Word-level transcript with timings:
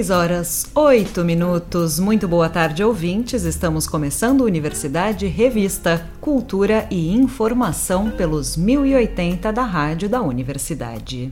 6 0.00 0.10
horas 0.10 0.66
8 0.74 1.22
minutos. 1.22 1.98
Muito 1.98 2.26
boa 2.26 2.48
tarde, 2.48 2.82
ouvintes. 2.82 3.42
Estamos 3.44 3.86
começando 3.86 4.40
Universidade 4.40 5.26
Revista, 5.26 6.08
Cultura 6.22 6.86
e 6.90 7.12
Informação 7.12 8.10
pelos 8.10 8.56
1080 8.56 9.52
da 9.52 9.62
Rádio 9.62 10.08
da 10.08 10.22
Universidade. 10.22 11.30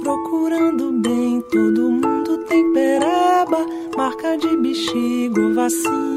Procurando 0.00 0.92
bem, 1.00 1.42
todo 1.50 1.90
mundo 1.90 2.38
tem 2.46 2.72
pereba, 2.72 3.66
marca 3.96 4.36
de 4.36 4.56
bexigo, 4.58 5.52
vacina. 5.52 6.13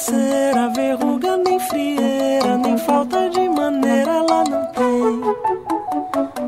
Coceira, 0.00 0.68
verruga, 0.70 1.36
nem 1.36 1.60
frieira, 1.60 2.56
nem 2.56 2.78
falta 2.78 3.28
de 3.28 3.46
maneira, 3.50 4.10
ela 4.12 4.44
não 4.44 4.64
tem. 4.72 5.20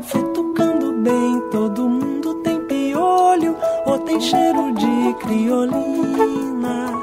Futucando 0.01 0.93
bem, 1.03 1.39
todo 1.51 1.87
mundo 1.87 2.33
tem 2.41 2.59
piolho, 2.61 3.55
ou 3.85 3.99
tem 3.99 4.19
cheiro 4.19 4.73
de 4.73 5.13
criolina. 5.19 6.93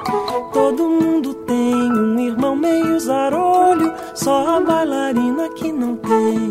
Todo 0.52 0.88
mundo 0.88 1.34
tem 1.34 1.92
um 1.92 2.18
irmão 2.18 2.56
meio 2.56 2.98
zarolho, 2.98 3.92
só 4.14 4.56
a 4.56 4.60
bailarina 4.60 5.48
que 5.50 5.70
não 5.70 5.96
tem. 5.96 6.50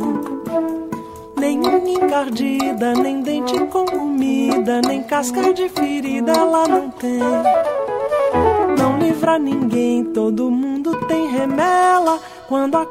Unha 1.60 1.80
encardida, 2.06 2.94
nem 2.94 3.22
dente 3.22 3.58
com 3.66 3.86
comida, 3.86 4.82
nem 4.82 5.04
casca 5.04 5.54
de 5.54 5.68
ferida 5.70 6.19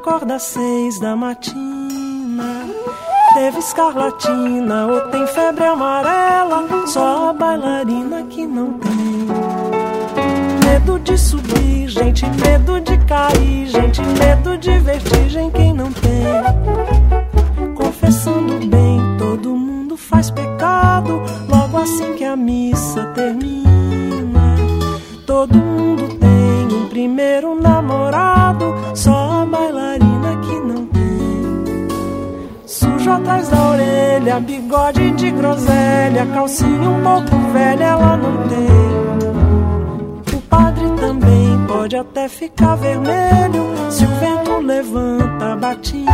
acorda 0.09 0.35
às 0.35 0.43
seis 0.43 0.99
da 0.99 1.15
matina. 1.15 2.65
Teve 3.35 3.59
escarlatina 3.59 4.87
ou 4.87 5.01
tem 5.11 5.27
febre 5.27 5.65
amarela, 5.65 6.87
só 6.87 7.29
a 7.29 7.33
bailarina 7.33 8.23
que 8.23 8.47
não 8.47 8.73
tem 8.73 8.89
medo 10.65 10.99
de 10.99 11.15
subir, 11.15 11.87
gente, 11.87 12.25
medo 12.25 12.81
de 12.81 12.97
cair, 13.05 13.67
gente, 13.67 14.01
medo 14.01 14.57
de 14.57 14.79
vertigem, 14.79 15.51
quem 15.51 15.73
não 15.73 15.91
tem? 15.91 16.23
Confessando 17.75 18.65
bem, 18.65 18.99
todo 19.19 19.55
mundo 19.55 19.95
faz 19.95 20.31
pecado, 20.31 21.21
logo 21.47 21.77
assim 21.77 22.15
que 22.15 22.23
a 22.23 22.35
missa 22.35 23.05
termina. 23.13 23.68
Atrás 33.09 33.49
da 33.49 33.69
orelha, 33.69 34.39
bigode 34.39 35.11
de 35.11 35.31
groselha, 35.31 36.25
calcinha 36.33 36.89
um 36.89 37.01
pouco 37.01 37.51
velha, 37.51 37.83
ela 37.85 38.17
não 38.17 38.47
tem 38.47 38.89
padre 40.49 40.89
também 40.99 41.65
pode 41.67 41.95
até 41.95 42.27
ficar 42.27 42.75
vermelho 42.75 43.63
se 43.89 44.03
o 44.03 44.07
vento 44.07 44.59
levanta 44.59 45.53
a 45.53 45.55
batina. 45.55 46.09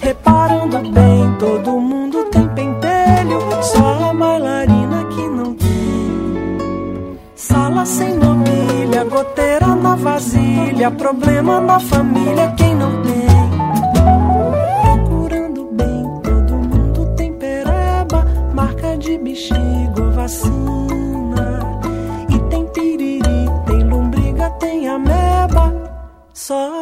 Reparando 0.00 0.78
bem, 0.90 1.34
todo 1.38 1.80
mundo 1.80 2.24
tem 2.24 2.46
pentelho, 2.48 3.40
só 3.62 4.10
a 4.10 4.14
bailarina 4.14 5.04
que 5.04 5.28
não 5.28 5.54
tem. 5.54 7.18
Sala 7.34 7.86
sem 7.86 8.18
mobília, 8.18 9.04
goteira 9.04 9.74
na 9.74 9.96
vasilha, 9.96 10.90
problema 10.90 11.60
na 11.60 11.80
família, 11.80 12.52
quem 12.56 12.74
não 12.74 13.02
tem. 13.02 13.13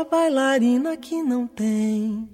Bailarina 0.04 0.96
que 0.96 1.22
não 1.22 1.46
tem. 1.46 2.28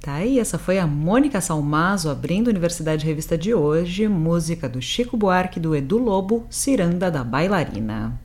Tá 0.00 0.16
aí, 0.16 0.38
essa 0.38 0.58
foi 0.58 0.78
a 0.78 0.86
Mônica 0.86 1.40
Salmazo 1.40 2.10
abrindo 2.10 2.48
Universidade 2.48 3.06
Revista 3.06 3.38
de 3.38 3.54
hoje, 3.54 4.06
música 4.06 4.68
do 4.68 4.82
Chico 4.82 5.16
Buarque 5.16 5.58
do 5.58 5.74
Edu 5.74 5.96
Lobo, 5.96 6.46
Ciranda 6.50 7.10
da 7.10 7.24
Bailarina. 7.24 8.20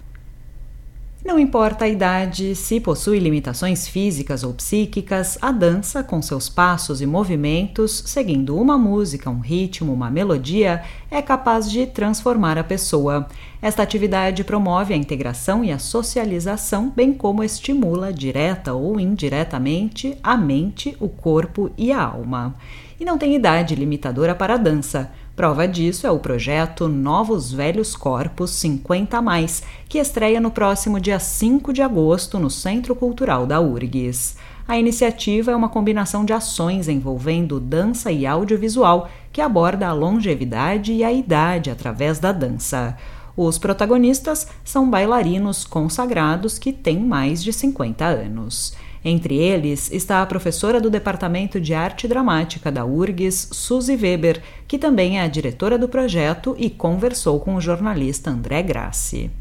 Não 1.23 1.37
importa 1.37 1.83
a 1.83 1.87
idade, 1.89 2.55
se 2.55 2.79
possui 2.79 3.19
limitações 3.19 3.85
físicas 3.85 4.41
ou 4.41 4.53
psíquicas, 4.53 5.37
a 5.41 5.51
dança, 5.51 6.01
com 6.01 6.21
seus 6.21 6.47
passos 6.47 7.01
e 7.01 7.05
movimentos, 7.05 8.03
seguindo 8.05 8.57
uma 8.57 8.77
música, 8.77 9.29
um 9.29 9.39
ritmo, 9.39 9.91
uma 9.91 10.09
melodia, 10.09 10.81
é 11.11 11.21
capaz 11.21 11.69
de 11.69 11.85
transformar 11.85 12.57
a 12.57 12.63
pessoa. 12.63 13.27
Esta 13.61 13.83
atividade 13.83 14.45
promove 14.45 14.93
a 14.93 14.97
integração 14.97 15.61
e 15.61 15.73
a 15.73 15.77
socialização, 15.77 16.89
bem 16.89 17.13
como 17.13 17.43
estimula, 17.43 18.13
direta 18.13 18.73
ou 18.73 18.97
indiretamente, 18.97 20.17
a 20.23 20.37
mente, 20.37 20.95
o 21.01 21.09
corpo 21.09 21.69
e 21.77 21.91
a 21.91 22.01
alma. 22.01 22.55
E 22.97 23.03
não 23.03 23.17
tem 23.17 23.35
idade 23.35 23.75
limitadora 23.75 24.33
para 24.33 24.53
a 24.53 24.57
dança. 24.57 25.11
Prova 25.39 25.65
disso 25.65 26.05
é 26.05 26.11
o 26.11 26.19
projeto 26.19 26.89
Novos 26.89 27.49
Velhos 27.49 27.95
Corpos 27.95 28.51
50 28.51 29.21
Mais, 29.21 29.63
que 29.87 29.97
estreia 29.97 30.37
no 30.37 30.51
próximo 30.51 30.99
dia 30.99 31.17
5 31.17 31.71
de 31.71 31.81
agosto 31.81 32.37
no 32.37 32.49
Centro 32.49 32.93
Cultural 32.93 33.47
da 33.47 33.61
URGS. 33.61 34.35
A 34.67 34.77
iniciativa 34.77 35.51
é 35.51 35.55
uma 35.55 35.69
combinação 35.69 36.25
de 36.25 36.33
ações 36.33 36.89
envolvendo 36.89 37.57
dança 37.57 38.11
e 38.11 38.27
audiovisual 38.27 39.09
que 39.31 39.39
aborda 39.39 39.87
a 39.87 39.93
longevidade 39.93 40.91
e 40.91 41.05
a 41.05 41.13
idade 41.13 41.71
através 41.71 42.19
da 42.19 42.33
dança. 42.33 42.97
Os 43.37 43.57
protagonistas 43.57 44.45
são 44.65 44.89
bailarinos 44.89 45.63
consagrados 45.63 46.59
que 46.59 46.73
têm 46.73 46.99
mais 46.99 47.41
de 47.41 47.53
50 47.53 48.03
anos. 48.03 48.73
Entre 49.03 49.37
eles 49.37 49.91
está 49.91 50.21
a 50.21 50.25
professora 50.25 50.81
do 50.81 50.89
Departamento 50.89 51.59
de 51.59 51.73
Arte 51.73 52.07
Dramática 52.07 52.71
da 52.71 52.85
URGS, 52.85 53.49
Suzy 53.53 53.95
Weber, 53.95 54.41
que 54.67 54.77
também 54.77 55.19
é 55.19 55.21
a 55.21 55.27
diretora 55.27 55.77
do 55.77 55.87
projeto 55.87 56.55
e 56.57 56.69
conversou 56.69 57.39
com 57.39 57.55
o 57.55 57.61
jornalista 57.61 58.29
André 58.29 58.61
Grassi. 58.61 59.31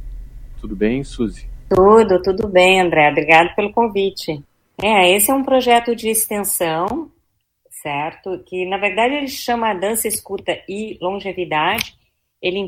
Tudo 0.60 0.76
bem, 0.76 1.02
Suzy? 1.02 1.46
Tudo, 1.68 2.22
tudo 2.22 2.48
bem, 2.48 2.80
André. 2.80 3.10
Obrigado 3.10 3.54
pelo 3.54 3.72
convite. 3.72 4.42
É, 4.80 5.10
esse 5.10 5.30
é 5.30 5.34
um 5.34 5.42
projeto 5.42 5.94
de 5.94 6.08
extensão, 6.08 7.10
certo? 7.82 8.38
Que 8.46 8.64
na 8.64 8.78
verdade 8.78 9.14
ele 9.14 9.28
chama 9.28 9.74
Dança, 9.74 10.06
Escuta 10.06 10.56
e 10.68 10.96
Longevidade. 11.00 11.96
Ele 12.40 12.58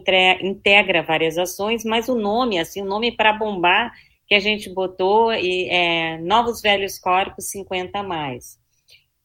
integra 0.43 1.03
várias 1.05 1.39
ações, 1.39 1.85
mas 1.85 2.09
o 2.09 2.17
nome, 2.17 2.59
assim, 2.59 2.83
o 2.83 2.85
nome 2.85 3.13
para 3.13 3.33
bombar 3.33 3.93
que 4.31 4.37
a 4.37 4.41
gente 4.41 4.73
botou 4.73 5.33
e 5.33 5.69
é, 5.69 6.17
Novos 6.19 6.63
Velhos 6.63 7.01
Corpos 7.01 7.51
50 7.51 8.01
mais. 8.05 8.61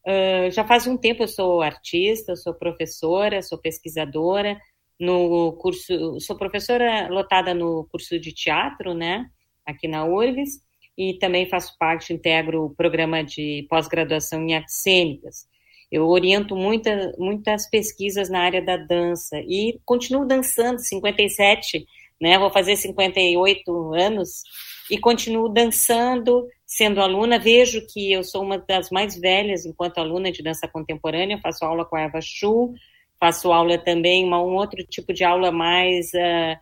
Uh, 0.03 0.49
já 0.49 0.65
faz 0.65 0.87
um 0.87 0.97
tempo 0.97 1.21
eu 1.21 1.27
sou 1.27 1.61
artista, 1.61 2.35
sou 2.35 2.55
professora, 2.55 3.43
sou 3.43 3.59
pesquisadora 3.59 4.59
no 4.99 5.53
curso, 5.61 6.19
sou 6.19 6.35
professora 6.35 7.07
lotada 7.07 7.53
no 7.53 7.87
curso 7.91 8.19
de 8.19 8.33
teatro, 8.33 8.95
né, 8.95 9.27
aqui 9.63 9.87
na 9.87 10.05
URGS, 10.05 10.59
e 10.97 11.19
também 11.19 11.47
faço 11.47 11.77
parte, 11.77 12.11
integro 12.11 12.65
o 12.65 12.75
programa 12.75 13.23
de 13.23 13.67
pós-graduação 13.69 14.41
em 14.41 14.55
artes 14.55 14.81
cênicas. 14.81 15.45
Eu 15.91 16.07
oriento 16.07 16.55
muita, 16.55 17.13
muitas 17.19 17.69
pesquisas 17.69 18.27
na 18.27 18.39
área 18.39 18.63
da 18.63 18.75
dança 18.75 19.37
e 19.37 19.79
continuo 19.85 20.25
dançando, 20.25 20.79
57, 20.79 21.85
né, 22.19 22.39
vou 22.39 22.49
fazer 22.49 22.75
58 22.75 23.93
anos, 23.93 24.41
e 24.89 24.97
continuo 24.97 25.49
dançando, 25.49 26.47
sendo 26.65 27.01
aluna. 27.01 27.39
Vejo 27.39 27.85
que 27.87 28.11
eu 28.11 28.23
sou 28.23 28.43
uma 28.43 28.57
das 28.57 28.89
mais 28.89 29.19
velhas 29.19 29.65
enquanto 29.65 29.97
aluna 29.97 30.31
de 30.31 30.43
dança 30.43 30.67
contemporânea, 30.67 31.39
faço 31.41 31.65
aula 31.65 31.85
com 31.85 31.95
a 31.95 32.01
Eva 32.01 32.19
Chu, 32.21 32.73
faço 33.19 33.51
aula 33.51 33.77
também, 33.77 34.25
uma, 34.25 34.41
um 34.41 34.55
outro 34.55 34.83
tipo 34.83 35.13
de 35.13 35.23
aula 35.23 35.51
mais 35.51 36.07
uh, 36.13 36.57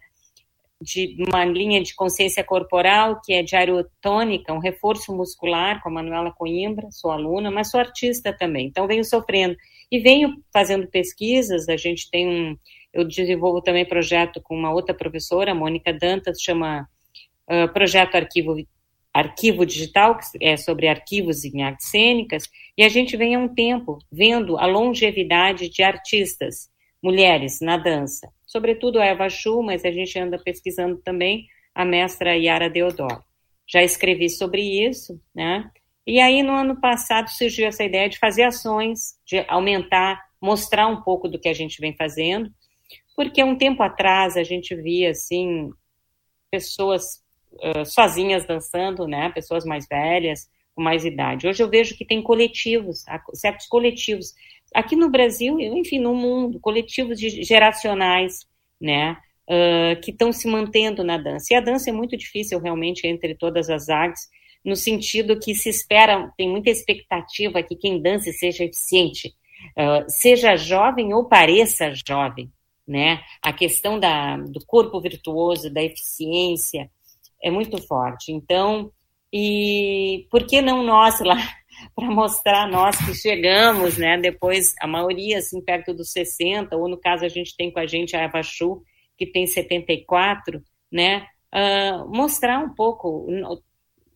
de 0.81 1.16
uma 1.28 1.46
linha 1.46 1.81
de 1.81 1.96
consciência 1.96 2.44
corporal, 2.44 3.20
que 3.24 3.34
é 3.34 3.42
de 3.42 3.56
aerotônica, 3.56 4.54
um 4.54 4.60
reforço 4.60 5.16
muscular, 5.16 5.81
com 5.81 5.90
a 5.90 5.92
Manuela 5.92 6.31
Coimbra, 6.31 6.90
sou 6.92 7.12
aluna, 7.12 7.50
mas 7.50 7.72
sou 7.72 7.80
artista 7.80 8.36
também, 8.38 8.68
então 8.68 8.88
venho 8.88 9.04
sofrendo. 9.04 9.56
E 9.92 10.00
venho 10.00 10.36
fazendo 10.52 10.88
pesquisas, 10.88 11.70
a 11.70 11.78
gente 11.78 12.10
tem 12.10 12.28
um, 12.28 12.58
eu 12.94 13.06
desenvolvo 13.06 13.62
também 13.62 13.86
projeto 13.86 14.42
com 14.42 14.56
uma 14.56 14.74
outra 14.74 14.94
professora, 14.94 15.56
Mônica 15.56 15.94
Dantas, 15.94 16.42
chama 16.42 16.88
uh, 17.53 17.71
Projeto 17.73 18.15
Arquivo 18.15 18.55
arquivo 19.13 19.65
digital, 19.65 20.17
que 20.17 20.44
é 20.44 20.57
sobre 20.57 20.88
arquivos 20.88 21.45
em 21.45 21.61
artes 21.61 21.89
cênicas, 21.89 22.50
e 22.75 22.83
a 22.83 22.89
gente 22.89 23.15
vem 23.15 23.35
há 23.35 23.39
um 23.39 23.47
tempo 23.47 24.00
vendo 24.11 24.57
a 24.57 24.65
longevidade 24.65 25.69
de 25.69 25.83
artistas, 25.83 26.69
mulheres, 27.01 27.59
na 27.61 27.77
dança. 27.77 28.27
Sobretudo 28.44 29.00
a 29.00 29.05
Eva 29.05 29.29
Chu, 29.29 29.61
mas 29.61 29.85
a 29.85 29.91
gente 29.91 30.17
anda 30.17 30.39
pesquisando 30.39 30.97
também 30.97 31.45
a 31.75 31.85
mestra 31.85 32.35
Yara 32.35 32.69
Deodoro. 32.69 33.23
Já 33.67 33.83
escrevi 33.83 34.29
sobre 34.29 34.61
isso, 34.61 35.21
né? 35.33 35.69
E 36.05 36.19
aí, 36.19 36.44
no 36.44 36.53
ano 36.53 36.81
passado, 36.81 37.29
surgiu 37.29 37.67
essa 37.67 37.83
ideia 37.83 38.09
de 38.09 38.19
fazer 38.19 38.44
ações, 38.44 39.17
de 39.25 39.45
aumentar, 39.47 40.21
mostrar 40.41 40.88
um 40.88 41.01
pouco 41.01 41.29
do 41.29 41.39
que 41.39 41.47
a 41.47 41.53
gente 41.53 41.79
vem 41.79 41.95
fazendo, 41.95 42.51
porque 43.15 43.44
um 43.44 43.55
tempo 43.55 43.81
atrás 43.83 44.35
a 44.35 44.44
gente 44.44 44.75
via, 44.75 45.11
assim, 45.11 45.71
pessoas 46.51 47.23
sozinhas 47.85 48.45
dançando, 48.45 49.07
né? 49.07 49.29
Pessoas 49.29 49.65
mais 49.65 49.88
velhas, 49.88 50.50
com 50.75 50.81
mais 50.81 51.05
idade. 51.05 51.47
Hoje 51.47 51.61
eu 51.61 51.69
vejo 51.69 51.95
que 51.95 52.05
tem 52.05 52.21
coletivos, 52.21 53.05
certos 53.33 53.67
coletivos. 53.67 54.33
Aqui 54.73 54.95
no 54.95 55.09
Brasil, 55.09 55.59
enfim, 55.59 56.00
no 56.00 56.15
mundo, 56.15 56.59
coletivos 56.59 57.19
geracionais, 57.19 58.47
né? 58.81 59.17
Uh, 59.44 60.00
que 60.01 60.11
estão 60.11 60.31
se 60.31 60.47
mantendo 60.47 61.03
na 61.03 61.17
dança. 61.17 61.53
E 61.53 61.55
a 61.57 61.61
dança 61.61 61.89
é 61.89 61.94
muito 61.94 62.15
difícil, 62.15 62.59
realmente, 62.59 63.05
entre 63.05 63.35
todas 63.35 63.69
as 63.69 63.89
artes, 63.89 64.29
no 64.63 64.75
sentido 64.75 65.38
que 65.38 65.53
se 65.53 65.69
espera, 65.69 66.31
tem 66.38 66.50
muita 66.50 66.69
expectativa 66.69 67.61
que 67.61 67.75
quem 67.75 68.01
dance 68.01 68.31
seja 68.31 68.63
eficiente, 68.63 69.35
uh, 69.77 70.05
seja 70.07 70.55
jovem 70.55 71.13
ou 71.13 71.25
pareça 71.25 71.91
jovem, 72.07 72.50
né? 72.88 73.21
A 73.41 73.51
questão 73.51 74.00
da, 74.00 74.38
do 74.38 74.65
corpo 74.65 75.00
virtuoso, 75.01 75.69
da 75.69 75.83
eficiência, 75.83 76.89
é 77.44 77.51
muito 77.51 77.80
forte. 77.86 78.31
Então, 78.31 78.92
e 79.31 80.28
por 80.31 80.45
que 80.45 80.62
não 80.62 80.84
nós 80.84 81.19
lá 81.19 81.38
para 81.95 82.10
mostrar 82.10 82.68
nós 82.69 82.95
que 82.98 83.13
chegamos, 83.13 83.98
né? 83.98 84.18
Depois 84.18 84.74
a 84.80 84.88
maioria 84.88 85.40
assim 85.40 85.60
perto 85.62 85.94
dos 85.94 86.12
60, 86.12 86.75
ou 86.75 86.88
no 86.88 86.98
caso 86.98 87.25
a 87.25 87.30
gente 87.30 87.56
tem 87.56 87.72
com 87.72 87.80
a 87.80 87.86
gente 87.86 88.16
a 88.16 88.22
Eva 88.22 88.42
Chu, 88.42 88.81
que 89.18 89.25
tem 89.25 89.45
74, 89.45 90.62
né? 90.92 91.28
Uh, 91.54 92.10
mostrar 92.10 92.60
um 92.60 92.74
pouco 92.74 93.28
o, 93.30 93.62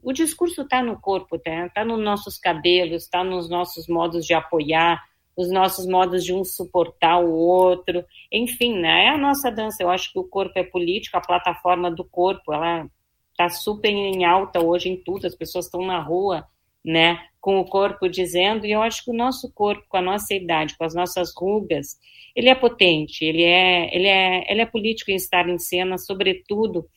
o 0.01 0.13
discurso 0.13 0.61
está 0.61 0.81
no 0.81 0.99
corpo, 0.99 1.35
está 1.35 1.69
tá 1.69 1.85
nos 1.85 2.03
nossos 2.03 2.37
cabelos, 2.37 3.03
está 3.03 3.23
nos 3.23 3.49
nossos 3.49 3.87
modos 3.87 4.25
de 4.25 4.33
apoiar, 4.33 5.03
os 5.35 5.51
nossos 5.51 5.85
modos 5.85 6.23
de 6.23 6.33
um 6.33 6.43
suportar 6.43 7.19
o 7.19 7.31
outro, 7.31 8.03
enfim, 8.31 8.79
né? 8.79 9.05
É 9.05 9.09
a 9.09 9.17
nossa 9.17 9.51
dança. 9.51 9.83
Eu 9.83 9.89
acho 9.89 10.11
que 10.11 10.17
o 10.17 10.23
corpo 10.23 10.53
é 10.55 10.63
político, 10.63 11.17
a 11.17 11.21
plataforma 11.21 11.91
do 11.91 12.03
corpo, 12.03 12.51
ela 12.51 12.89
está 13.37 13.49
super 13.49 13.91
em 13.91 14.25
alta 14.25 14.59
hoje 14.59 14.89
em 14.89 14.97
tudo, 14.97 15.27
as 15.27 15.35
pessoas 15.35 15.65
estão 15.65 15.85
na 15.85 16.01
rua, 16.01 16.47
né, 16.83 17.19
com 17.39 17.59
o 17.59 17.65
corpo 17.65 18.09
dizendo, 18.09 18.65
e 18.65 18.71
eu 18.71 18.81
acho 18.81 19.05
que 19.05 19.11
o 19.11 19.15
nosso 19.15 19.51
corpo, 19.53 19.85
com 19.87 19.97
a 19.97 20.01
nossa 20.01 20.33
idade, 20.33 20.75
com 20.75 20.83
as 20.83 20.95
nossas 20.95 21.31
rugas, 21.37 21.99
ele 22.35 22.49
é 22.49 22.55
potente, 22.55 23.23
ele 23.23 23.43
é, 23.43 23.95
ele 23.95 24.07
é, 24.07 24.51
ele 24.51 24.61
é 24.61 24.65
político 24.65 25.11
em 25.11 25.15
estar 25.15 25.47
em 25.47 25.59
cena, 25.59 25.97
sobretudo 25.97 26.89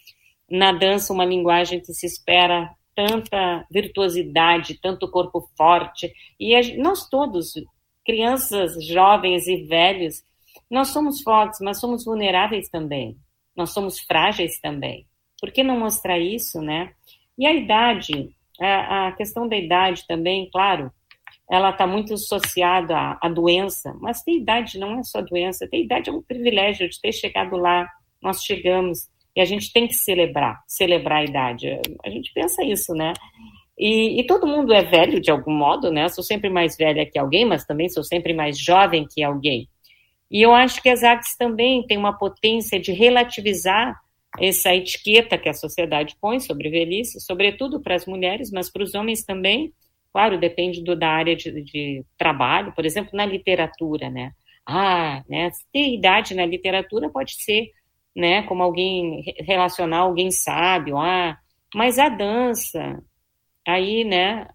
na 0.50 0.72
dança, 0.72 1.12
uma 1.12 1.24
linguagem 1.24 1.78
que 1.80 1.92
se 1.92 2.06
espera 2.06 2.70
tanta 2.94 3.66
virtuosidade, 3.70 4.80
tanto 4.80 5.10
corpo 5.10 5.48
forte, 5.56 6.12
e 6.38 6.54
a, 6.54 6.60
nós 6.78 7.06
todos, 7.08 7.52
crianças, 8.04 8.82
jovens 8.84 9.46
e 9.46 9.64
velhos, 9.64 10.22
nós 10.70 10.88
somos 10.88 11.20
fortes, 11.22 11.60
mas 11.60 11.78
somos 11.78 12.04
vulneráveis 12.04 12.68
também, 12.70 13.16
nós 13.54 13.70
somos 13.70 14.00
frágeis 14.00 14.58
também. 14.60 15.06
Por 15.40 15.50
que 15.50 15.62
não 15.62 15.78
mostrar 15.78 16.18
isso, 16.18 16.60
né? 16.60 16.92
E 17.38 17.46
a 17.46 17.52
idade, 17.52 18.30
a, 18.60 19.12
questão 19.12 19.48
da 19.48 19.56
idade 19.56 20.06
também, 20.06 20.48
claro, 20.52 20.92
ela 21.50 21.70
está 21.70 21.86
muito 21.86 22.14
associada 22.14 22.96
à, 22.96 23.18
à, 23.22 23.28
doença, 23.28 23.96
mas 24.00 24.22
ter 24.22 24.32
idade 24.32 24.78
não 24.78 24.98
é 24.98 25.02
só 25.02 25.20
doença, 25.22 25.68
ter 25.68 25.82
idade 25.82 26.10
é 26.10 26.12
um 26.12 26.22
privilégio 26.22 26.88
de 26.88 27.00
ter 27.00 27.12
chegado 27.12 27.56
lá, 27.56 27.88
nós 28.22 28.44
chegamos, 28.44 29.08
e 29.34 29.40
a 29.40 29.44
gente 29.44 29.72
tem 29.72 29.88
que 29.88 29.94
celebrar, 29.94 30.60
celebrar 30.66 31.20
a 31.20 31.24
idade. 31.24 31.80
A 32.04 32.10
gente 32.10 32.32
pensa 32.32 32.62
isso, 32.62 32.92
né? 32.94 33.14
E, 33.78 34.20
e, 34.20 34.26
todo 34.26 34.46
mundo 34.46 34.74
é 34.74 34.84
velho 34.84 35.20
de 35.20 35.30
algum 35.30 35.52
modo, 35.52 35.90
né? 35.90 36.04
Eu 36.04 36.10
sou 36.10 36.22
sempre 36.22 36.50
mais 36.50 36.76
velha 36.76 37.08
que 37.10 37.18
alguém, 37.18 37.46
mas 37.46 37.64
também 37.64 37.88
sou 37.88 38.04
sempre 38.04 38.34
mais 38.34 38.58
jovem 38.58 39.06
que 39.10 39.22
alguém. 39.22 39.66
E 40.30 40.42
eu 40.42 40.52
acho 40.52 40.82
que 40.82 40.88
as 40.90 41.02
artes 41.02 41.34
também 41.36 41.86
têm 41.86 41.96
uma 41.96 42.16
potência 42.16 42.78
de 42.78 42.92
relativizar 42.92 43.98
essa 44.38 44.74
etiqueta 44.74 45.38
que 45.38 45.48
a 45.48 45.54
sociedade 45.54 46.16
põe 46.20 46.38
sobre 46.38 46.70
velhice, 46.70 47.20
sobretudo 47.20 47.80
para 47.80 47.94
as 47.94 48.06
mulheres, 48.06 48.50
mas 48.50 48.70
para 48.70 48.82
os 48.82 48.94
homens 48.94 49.24
também. 49.24 49.72
Claro, 50.12 50.38
depende 50.38 50.82
do, 50.82 50.96
da 50.96 51.08
área 51.08 51.36
de, 51.36 51.62
de, 51.62 52.04
trabalho, 52.18 52.72
por 52.72 52.84
exemplo, 52.84 53.10
na 53.14 53.24
literatura, 53.24 54.10
né? 54.10 54.32
Ah, 54.66 55.22
né? 55.28 55.50
Ter 55.72 55.94
idade 55.94 56.34
na 56.34 56.46
literatura 56.46 57.08
pode 57.10 57.34
ser, 57.42 57.70
né? 58.14 58.42
Como 58.42 58.62
alguém 58.62 59.22
relacionar 59.38 59.98
alguém 60.00 60.30
sábio, 60.30 60.98
ah, 60.98 61.38
mas 61.74 61.98
a 61.98 62.08
dança, 62.08 63.02
aí, 63.66 64.04
né? 64.04 64.48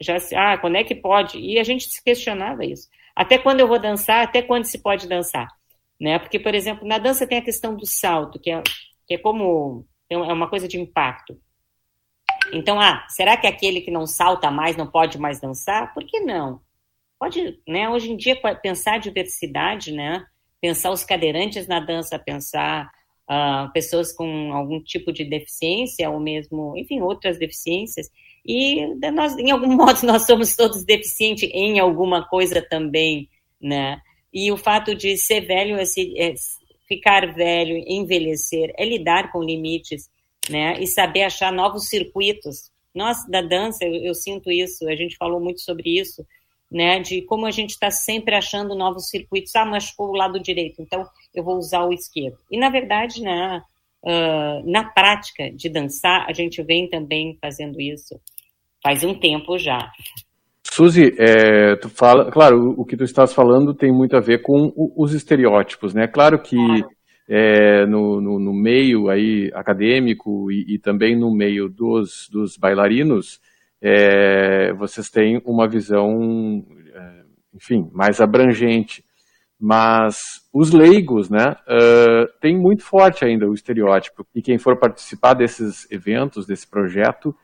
Já 0.00 0.18
se, 0.18 0.34
ah, 0.34 0.58
quando 0.58 0.76
é 0.76 0.84
que 0.84 0.94
pode? 0.94 1.38
E 1.38 1.58
a 1.58 1.64
gente 1.64 1.84
se 1.88 2.02
questionava 2.02 2.64
isso. 2.64 2.88
Até 3.14 3.38
quando 3.38 3.60
eu 3.60 3.68
vou 3.68 3.78
dançar? 3.78 4.24
Até 4.24 4.42
quando 4.42 4.64
se 4.64 4.78
pode 4.82 5.08
dançar? 5.08 5.48
Né? 6.00 6.18
Porque, 6.18 6.38
por 6.38 6.54
exemplo, 6.54 6.86
na 6.86 6.98
dança 6.98 7.26
tem 7.26 7.38
a 7.38 7.44
questão 7.44 7.76
do 7.76 7.86
salto, 7.86 8.40
que 8.40 8.50
é 8.50 8.62
é 9.14 9.18
como 9.18 9.86
é 10.10 10.16
uma 10.16 10.48
coisa 10.48 10.68
de 10.68 10.78
impacto. 10.78 11.38
Então, 12.52 12.80
ah, 12.80 13.04
será 13.08 13.36
que 13.36 13.46
aquele 13.46 13.80
que 13.80 13.90
não 13.90 14.06
salta 14.06 14.50
mais 14.50 14.76
não 14.76 14.86
pode 14.86 15.18
mais 15.18 15.40
dançar? 15.40 15.94
Por 15.94 16.04
que 16.04 16.20
não? 16.20 16.60
Pode, 17.18 17.58
né? 17.66 17.88
Hoje 17.88 18.10
em 18.10 18.16
dia 18.16 18.36
pensar 18.60 18.94
a 18.94 18.98
diversidade, 18.98 19.92
né? 19.92 20.24
Pensar 20.60 20.90
os 20.90 21.04
cadeirantes 21.04 21.66
na 21.66 21.80
dança, 21.80 22.18
pensar 22.18 22.90
uh, 23.30 23.72
pessoas 23.72 24.12
com 24.12 24.52
algum 24.52 24.82
tipo 24.82 25.12
de 25.12 25.24
deficiência 25.24 26.10
ou 26.10 26.20
mesmo, 26.20 26.76
enfim, 26.76 27.00
outras 27.00 27.38
deficiências. 27.38 28.10
E 28.44 28.86
nós, 29.12 29.36
em 29.38 29.50
algum 29.50 29.68
modo, 29.74 30.04
nós 30.04 30.26
somos 30.26 30.54
todos 30.56 30.84
deficientes 30.84 31.48
em 31.52 31.78
alguma 31.78 32.26
coisa 32.28 32.60
também, 32.60 33.28
né? 33.60 34.00
E 34.32 34.50
o 34.50 34.56
fato 34.56 34.94
de 34.94 35.16
ser 35.16 35.42
velho 35.42 35.76
é 35.76 36.34
ficar 36.94 37.32
velho, 37.34 37.76
envelhecer, 37.86 38.72
é 38.76 38.84
lidar 38.84 39.32
com 39.32 39.42
limites, 39.42 40.10
né? 40.50 40.80
E 40.80 40.86
saber 40.86 41.22
achar 41.22 41.52
novos 41.52 41.88
circuitos. 41.88 42.70
Nós, 42.94 43.26
da 43.26 43.40
dança, 43.40 43.84
eu, 43.84 43.94
eu 43.94 44.14
sinto 44.14 44.50
isso, 44.50 44.86
a 44.88 44.94
gente 44.94 45.16
falou 45.16 45.40
muito 45.40 45.60
sobre 45.60 45.98
isso, 45.98 46.26
né? 46.70 47.00
De 47.00 47.22
como 47.22 47.46
a 47.46 47.50
gente 47.50 47.70
está 47.70 47.90
sempre 47.90 48.34
achando 48.34 48.74
novos 48.74 49.08
circuitos. 49.08 49.54
Ah, 49.56 49.64
machucou 49.64 50.10
o 50.10 50.16
lado 50.16 50.40
direito, 50.40 50.82
então 50.82 51.06
eu 51.34 51.42
vou 51.42 51.56
usar 51.56 51.84
o 51.84 51.92
esquerdo. 51.92 52.38
E, 52.50 52.58
na 52.58 52.68
verdade, 52.68 53.22
na, 53.22 53.64
uh, 54.02 54.70
na 54.70 54.84
prática 54.84 55.50
de 55.50 55.68
dançar, 55.68 56.26
a 56.28 56.32
gente 56.32 56.62
vem 56.62 56.88
também 56.88 57.38
fazendo 57.40 57.80
isso 57.80 58.20
faz 58.82 59.04
um 59.04 59.14
tempo 59.14 59.58
já. 59.58 59.90
Suzy, 60.74 61.14
é, 61.18 61.76
tu 61.76 61.90
fala, 61.90 62.30
claro, 62.30 62.74
o 62.78 62.84
que 62.86 62.96
tu 62.96 63.04
estás 63.04 63.34
falando 63.34 63.74
tem 63.74 63.92
muito 63.92 64.16
a 64.16 64.20
ver 64.20 64.40
com 64.40 64.72
os 64.96 65.12
estereótipos, 65.12 65.92
né? 65.92 66.06
Claro 66.06 66.38
que 66.38 66.56
é, 67.28 67.84
no, 67.84 68.22
no, 68.22 68.38
no, 68.38 68.54
meio 68.54 69.10
aí 69.10 69.50
acadêmico 69.52 70.50
e, 70.50 70.76
e, 70.76 70.78
também 70.78 71.14
no 71.14 71.30
meio 71.30 71.68
dos, 71.68 72.26
dos 72.32 72.56
bailarinos, 72.56 73.38
é, 73.82 74.72
vocês 74.72 75.10
têm 75.10 75.42
uma 75.44 75.68
visão, 75.68 76.64
é, 76.94 77.22
enfim, 77.54 77.90
mais 77.92 78.18
abrangente. 78.18 79.04
Mas 79.60 80.16
os 80.54 80.72
leigos, 80.72 81.28
né, 81.28 81.54
uh, 81.68 82.26
tem 82.40 82.58
muito 82.58 82.82
forte 82.82 83.26
ainda 83.26 83.46
o 83.46 83.52
estereótipo. 83.52 84.26
E 84.34 84.40
quem 84.40 84.56
for 84.56 84.78
participar 84.78 85.34
desses 85.34 85.86
eventos, 85.90 86.46
desse 86.46 86.66
projeto, 86.66 87.36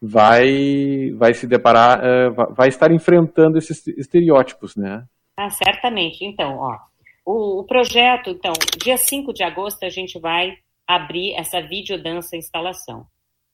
vai, 0.00 1.12
vai 1.16 1.34
se 1.34 1.46
deparar, 1.46 2.00
uh, 2.00 2.54
vai 2.54 2.68
estar 2.68 2.90
enfrentando 2.90 3.58
esses 3.58 3.86
estereótipos, 3.86 4.76
né? 4.76 5.04
Ah, 5.36 5.50
certamente. 5.50 6.24
Então, 6.24 6.56
ó, 6.58 6.78
o, 7.24 7.60
o, 7.60 7.64
projeto, 7.64 8.30
então, 8.30 8.52
dia 8.82 8.96
5 8.96 9.32
de 9.32 9.42
agosto 9.42 9.84
a 9.84 9.90
gente 9.90 10.18
vai 10.18 10.56
abrir 10.86 11.34
essa 11.34 11.60
videodança 11.60 12.36
instalação, 12.36 13.06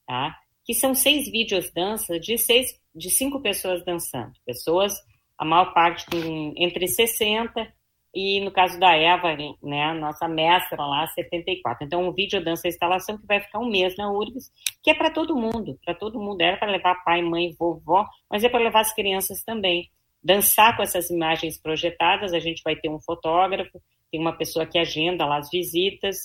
tá? 0.07 0.37
Que 0.65 0.75
são 0.75 0.95
seis 0.95 1.31
vídeos 1.31 1.71
dança 1.73 2.19
de 2.19 2.39
seis, 2.39 2.69
de 2.95 3.11
cinco 3.11 3.41
pessoas 3.41 3.85
dançando. 3.85 4.33
Pessoas, 4.45 4.95
a 5.39 5.45
maior 5.45 5.73
parte 5.73 6.07
com 6.07 6.55
entre 6.57 6.89
60 6.89 7.76
e 8.19 8.41
no 8.41 8.51
caso 8.51 8.81
da 8.81 8.97
Eva, 8.97 9.37
né, 9.63 9.93
nossa 9.93 10.27
mestra 10.27 10.83
lá, 10.83 11.07
74. 11.09 11.85
Então, 11.85 12.09
um 12.09 12.15
vídeo 12.15 12.43
dança 12.43 12.67
instalação 12.67 13.19
que 13.19 13.27
vai 13.27 13.41
ficar 13.41 13.59
um 13.59 13.69
mês 13.69 13.95
na 13.99 14.11
URGS, 14.11 14.51
que 14.83 14.91
é 14.91 14.95
para 14.95 15.11
todo 15.11 15.37
mundo, 15.37 15.79
para 15.85 15.95
todo 15.95 16.19
mundo. 16.19 16.41
Era 16.41 16.57
para 16.57 16.73
levar 16.73 17.05
pai, 17.05 17.21
mãe, 17.21 17.55
vovó, 17.59 18.07
mas 18.31 18.43
é 18.43 18.49
para 18.49 18.65
levar 18.65 18.81
as 18.81 18.95
crianças 18.95 19.43
também. 19.45 19.91
Dançar 20.25 20.75
com 20.75 20.83
essas 20.83 21.11
imagens 21.11 21.61
projetadas, 21.61 22.33
a 22.33 22.39
gente 22.39 22.63
vai 22.65 22.75
ter 22.75 22.89
um 22.89 22.99
fotógrafo, 22.99 23.83
tem 24.11 24.19
uma 24.19 24.33
pessoa 24.33 24.65
que 24.65 24.79
agenda 24.79 25.27
lá 25.27 25.37
as 25.37 25.51
visitas, 25.51 26.17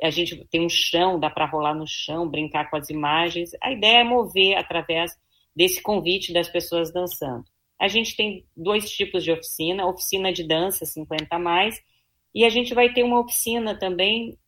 a 0.00 0.08
gente 0.08 0.46
tem 0.52 0.64
um 0.64 0.68
chão, 0.68 1.18
dá 1.18 1.28
para 1.28 1.46
rolar 1.46 1.74
no 1.74 1.84
chão, 1.84 2.30
brincar 2.30 2.70
com 2.70 2.76
as 2.76 2.88
imagens. 2.90 3.50
A 3.60 3.72
ideia 3.72 4.02
é 4.02 4.04
mover 4.04 4.56
através 4.56 5.10
desse 5.54 5.82
convite 5.82 6.32
das 6.32 6.48
pessoas 6.48 6.92
dançando. 6.92 7.42
A 7.80 7.88
gente 7.88 8.14
tem 8.14 8.44
dois 8.54 8.90
tipos 8.90 9.24
de 9.24 9.32
oficina, 9.32 9.86
oficina 9.86 10.30
de 10.30 10.46
dança 10.46 10.84
50 10.84 11.34
a 11.34 11.38
mais, 11.38 11.80
e 12.34 12.44
a 12.44 12.50
gente 12.50 12.74
vai 12.74 12.92
ter 12.92 13.02
uma 13.02 13.18
oficina 13.18 13.74
também 13.78 14.38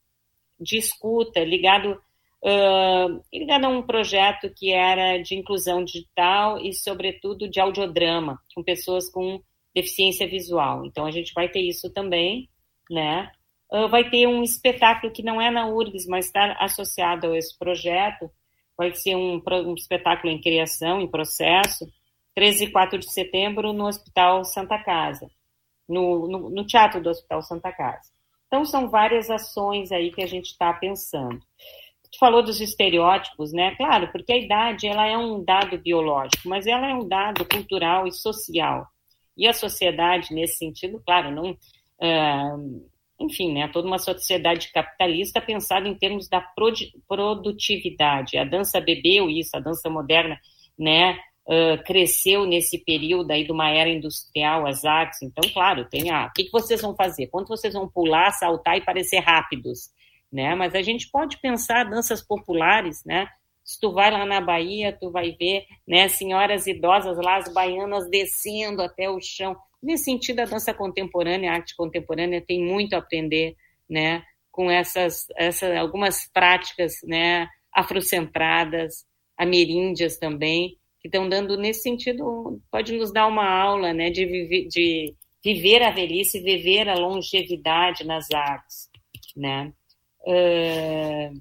de 0.60 0.76
escuta, 0.76 1.40
ligado, 1.42 2.00
uh, 2.44 3.24
ligado 3.32 3.64
a 3.64 3.68
um 3.68 3.82
projeto 3.82 4.52
que 4.54 4.70
era 4.70 5.16
de 5.16 5.34
inclusão 5.34 5.82
digital 5.82 6.60
e, 6.60 6.74
sobretudo, 6.74 7.48
de 7.48 7.58
audiodrama, 7.58 8.38
com 8.54 8.62
pessoas 8.62 9.10
com 9.10 9.42
deficiência 9.74 10.28
visual. 10.28 10.84
Então, 10.84 11.06
a 11.06 11.10
gente 11.10 11.32
vai 11.32 11.48
ter 11.48 11.60
isso 11.60 11.90
também, 11.90 12.50
né? 12.90 13.32
Uh, 13.72 13.88
vai 13.88 14.10
ter 14.10 14.26
um 14.26 14.42
espetáculo 14.42 15.10
que 15.10 15.22
não 15.22 15.40
é 15.40 15.50
na 15.50 15.66
URGS, 15.66 16.06
mas 16.06 16.26
está 16.26 16.52
associado 16.60 17.28
a 17.28 17.38
esse 17.38 17.58
projeto. 17.58 18.30
Vai 18.76 18.92
ser 18.92 19.16
um, 19.16 19.42
um 19.66 19.74
espetáculo 19.74 20.30
em 20.30 20.40
criação, 20.40 21.00
em 21.00 21.10
processo, 21.10 21.90
13 22.34 22.64
e 22.64 22.70
4 22.70 22.98
de 22.98 23.12
setembro, 23.12 23.72
no 23.72 23.86
Hospital 23.86 24.44
Santa 24.44 24.78
Casa, 24.78 25.30
no, 25.88 26.28
no, 26.28 26.50
no 26.50 26.66
Teatro 26.66 27.02
do 27.02 27.10
Hospital 27.10 27.42
Santa 27.42 27.72
Casa. 27.72 28.10
Então, 28.46 28.64
são 28.64 28.88
várias 28.90 29.30
ações 29.30 29.90
aí 29.92 30.12
que 30.12 30.22
a 30.22 30.26
gente 30.26 30.46
está 30.46 30.72
pensando. 30.72 31.40
Tu 32.10 32.18
falou 32.18 32.42
dos 32.42 32.60
estereótipos, 32.60 33.52
né? 33.52 33.74
Claro, 33.76 34.12
porque 34.12 34.32
a 34.32 34.36
idade 34.36 34.86
ela 34.86 35.06
é 35.06 35.16
um 35.16 35.42
dado 35.42 35.78
biológico, 35.78 36.48
mas 36.48 36.66
ela 36.66 36.86
é 36.86 36.94
um 36.94 37.08
dado 37.08 37.46
cultural 37.46 38.06
e 38.06 38.12
social. 38.12 38.86
E 39.36 39.48
a 39.48 39.54
sociedade, 39.54 40.34
nesse 40.34 40.58
sentido, 40.58 41.02
claro, 41.04 41.30
não. 41.30 41.52
Uh, 41.52 42.92
enfim, 43.18 43.52
né, 43.52 43.68
toda 43.68 43.86
uma 43.86 43.98
sociedade 43.98 44.70
capitalista 44.72 45.40
pensada 45.40 45.88
em 45.88 45.94
termos 45.94 46.28
da 46.28 46.40
produtividade. 47.08 48.36
A 48.36 48.44
dança 48.44 48.80
bebeu 48.80 49.30
isso, 49.30 49.56
a 49.56 49.60
dança 49.60 49.88
moderna, 49.88 50.38
né, 50.78 51.18
uh, 51.46 51.82
cresceu 51.84 52.46
nesse 52.46 52.78
período 52.78 53.30
aí 53.30 53.44
de 53.44 53.52
uma 53.52 53.70
era 53.70 53.88
industrial, 53.88 54.66
as 54.66 54.84
artes. 54.84 55.22
Então, 55.22 55.49
claro, 55.52 55.88
tem 55.88 56.11
a, 56.11 56.26
o 56.26 56.32
que, 56.32 56.44
que 56.44 56.52
vocês 56.52 56.80
vão 56.80 56.94
fazer? 56.94 57.28
Quanto 57.28 57.49
vocês 57.49 57.75
vão 57.75 57.88
pular, 57.88 58.30
saltar 58.32 58.76
e 58.76 58.84
parecer 58.84 59.18
rápidos, 59.18 59.90
né? 60.32 60.54
Mas 60.54 60.75
a 60.75 60.82
gente 60.82 61.11
pode 61.11 61.38
pensar 61.38 61.84
danças 61.84 62.22
populares, 62.22 63.04
né? 63.04 63.28
Se 63.64 63.78
tu 63.78 63.92
vai 63.92 64.11
lá 64.11 64.26
na 64.26 64.40
Bahia, 64.40 64.96
tu 64.99 65.11
vai 65.11 65.32
ver, 65.32 65.64
né, 65.87 66.08
senhoras 66.08 66.66
idosas 66.66 67.16
lá, 67.18 67.37
as 67.37 67.52
baianas 67.52 68.11
descendo 68.11 68.82
até 68.82 69.08
o 69.08 69.20
chão. 69.20 69.56
Nesse 69.80 70.04
sentido, 70.04 70.40
a 70.40 70.44
dança 70.44 70.75
contemporânea, 70.75 71.52
a 71.52 71.54
arte 71.54 71.76
contemporânea 71.76 72.40
tem 72.44 72.61
muito 72.61 72.94
a 72.94 72.99
aprender, 72.99 73.54
né, 73.88 74.25
com 74.50 74.68
essas, 74.68 75.26
essas 75.37 75.76
algumas 75.76 76.28
práticas, 76.32 76.94
né, 77.04 77.49
afrocentradas, 77.72 79.06
ameríndias 79.38 80.18
também, 80.18 80.76
que 81.02 81.09
estão 81.09 81.28
dando 81.28 81.56
nesse 81.56 81.82
sentido, 81.82 82.61
pode 82.71 82.92
nos 82.92 83.12
dar 83.12 83.26
uma 83.26 83.47
aula, 83.47 83.92
né, 83.92 84.09
de, 84.11 84.68
de 84.68 85.14
viver 85.44 85.82
a 85.82 85.90
velhice, 85.90 86.40
viver 86.40 86.88
a 86.88 86.94
longevidade 86.94 88.04
nas 88.04 88.30
artes, 88.30 88.88
né. 89.37 89.73
Uh, 90.25 91.40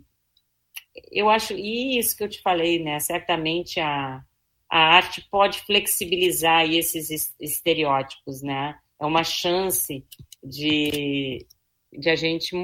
eu 1.12 1.30
acho 1.30 1.54
isso 1.54 2.18
que 2.18 2.24
eu 2.24 2.30
te 2.30 2.42
falei, 2.42 2.80
né, 2.84 3.00
certamente 3.00 3.80
a 3.80 4.24
a 4.72 4.96
arte 4.96 5.22
pode 5.30 5.60
flexibilizar 5.66 6.66
esses 6.66 7.36
estereótipos, 7.38 8.42
né? 8.42 8.80
É 8.98 9.06
uma 9.06 9.22
chance 9.22 10.06
de, 10.42 11.46
de 11.92 12.10
a 12.10 12.16
gente 12.16 12.56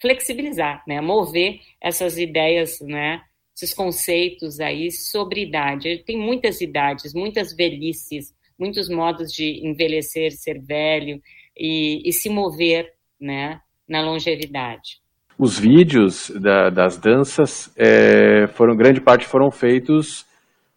flexibilizar, 0.00 0.84
né? 0.86 1.00
Mover 1.00 1.60
essas 1.80 2.16
ideias, 2.16 2.78
né? 2.80 3.24
Esses 3.54 3.72
conceitos 3.72 4.58
aí 4.60 4.90
sobre 4.90 5.42
idade. 5.42 6.02
Tem 6.04 6.18
muitas 6.18 6.60
idades, 6.60 7.14
muitas 7.14 7.54
velhices, 7.54 8.34
muitos 8.58 8.88
modos 8.88 9.32
de 9.32 9.66
envelhecer, 9.66 10.32
ser 10.32 10.60
velho 10.60 11.20
e, 11.56 12.02
e 12.04 12.12
se 12.12 12.28
mover, 12.28 12.92
né? 13.20 13.60
Na 13.88 14.02
longevidade. 14.02 15.02
Os 15.38 15.58
vídeos 15.58 16.30
da, 16.30 16.70
das 16.70 16.96
danças 16.96 17.72
é, 17.76 18.46
foram 18.54 18.76
grande 18.76 19.00
parte 19.00 19.26
foram 19.26 19.50
feitos 19.50 20.24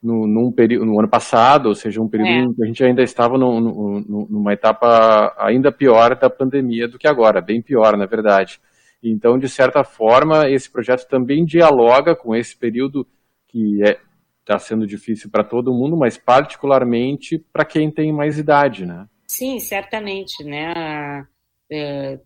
no, 0.02 0.28
num 0.28 0.52
período, 0.52 0.86
no 0.86 1.00
ano 1.00 1.08
passado, 1.08 1.68
ou 1.68 1.76
seja, 1.76 2.02
um 2.02 2.08
período 2.08 2.30
é. 2.30 2.40
em 2.40 2.54
que 2.54 2.64
a 2.64 2.66
gente 2.66 2.84
ainda 2.84 3.04
estava 3.04 3.38
no, 3.38 3.60
no, 3.60 4.28
numa 4.30 4.54
etapa 4.54 5.34
ainda 5.38 5.72
pior 5.72 6.16
da 6.16 6.30
pandemia 6.30 6.88
do 6.88 6.98
que 6.98 7.08
agora, 7.08 7.42
bem 7.42 7.62
pior, 7.62 7.98
na 7.98 8.06
verdade. 8.06 8.60
Então, 9.04 9.38
de 9.38 9.48
certa 9.48 9.84
forma, 9.84 10.50
esse 10.50 10.70
projeto 10.70 11.08
também 11.08 11.46
dialoga 11.46 12.16
com 12.16 12.36
esse 12.36 12.56
período 12.58 13.08
que 13.48 13.80
está 13.82 13.90
é, 13.92 14.00
tá 14.44 14.60
sendo 14.60 14.88
difícil 14.88 15.30
para 15.30 15.44
todo 15.44 15.74
mundo, 15.74 15.96
mas 15.96 16.18
particularmente 16.18 17.38
para 17.54 17.66
quem 17.66 17.92
tem 17.92 18.12
mais 18.12 18.38
idade, 18.38 18.86
né? 18.86 19.08
Sim, 19.28 19.60
certamente, 19.60 20.44
né? 20.44 21.28
É, 21.70 22.18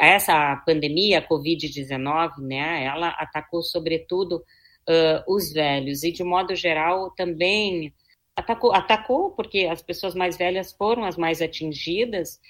essa 0.00 0.56
pandemia, 0.64 1.18
a 1.18 1.28
Covid-19, 1.28 2.38
né, 2.38 2.84
ela 2.84 3.08
atacou 3.10 3.62
sobretudo 3.62 4.42
uh, 4.88 5.22
os 5.34 5.52
velhos 5.52 6.02
e, 6.02 6.10
de 6.10 6.24
modo 6.24 6.54
geral, 6.54 7.10
também 7.10 7.92
atacou, 8.34 8.74
atacou 8.74 9.32
porque 9.32 9.68
as 9.70 9.82
pessoas 9.82 10.14
mais 10.14 10.38
velhas 10.38 10.72
foram 10.72 11.04
as 11.04 11.18
mais 11.18 11.42
atingidas 11.42 12.40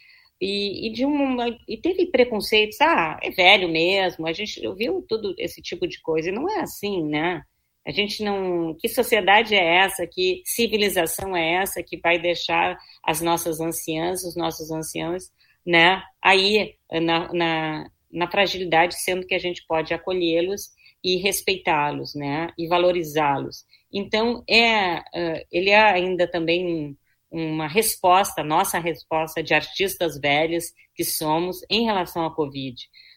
e, 0.41 0.89
e, 0.89 0.93
de 0.93 1.05
uma, 1.05 1.47
e 1.69 1.77
teve 1.77 2.07
preconceitos, 2.07 2.81
ah, 2.81 3.19
é 3.23 3.31
velho 3.31 3.69
mesmo, 3.69 4.27
a 4.27 4.33
gente 4.33 4.67
ouviu 4.67 5.05
tudo 5.09 5.35
esse 5.39 5.63
tipo 5.63 5.87
de 5.87 6.01
coisa, 6.01 6.29
e 6.29 6.33
não 6.33 6.49
é 6.51 6.61
assim, 6.61 7.03
né? 7.05 7.43
A 7.87 7.91
gente 7.93 8.23
não. 8.25 8.75
Que 8.75 8.89
sociedade 8.89 9.55
é 9.55 9.77
essa? 9.77 10.07
Que 10.07 10.43
civilização 10.47 11.37
é 11.37 11.55
essa 11.57 11.83
que 11.83 11.99
vai 11.99 12.19
deixar 12.19 12.79
as 13.03 13.21
nossas 13.21 13.61
anciãs, 13.61 14.25
os 14.25 14.35
nossos 14.35 14.71
anciãos, 14.71 15.31
né, 15.67 16.03
aí 16.21 16.77
na, 16.91 17.33
na, 17.33 17.91
na 18.11 18.31
fragilidade, 18.31 19.01
sendo 19.03 19.27
que 19.27 19.35
a 19.35 19.39
gente 19.39 19.65
pode 19.67 19.93
acolhê-los 19.93 20.71
e 21.03 21.17
respeitá-los, 21.17 22.15
né, 22.15 22.49
e 22.59 22.67
valorizá-los. 22.67 23.67
Então 23.93 24.43
é, 24.49 24.99
uh, 24.99 25.47
ele 25.53 25.71
é 25.71 25.79
ainda 25.79 26.27
também 26.27 26.97
uma 27.35 27.67
resposta, 27.67 28.45
nossa 28.45 28.79
resposta 28.79 29.43
de 29.43 29.53
artistas 29.53 30.21
velhos 30.21 30.67
que 30.95 31.03
somos 31.03 31.59
em 31.69 31.85
relação 31.85 32.25
à 32.25 32.33
Covid, 32.33 32.77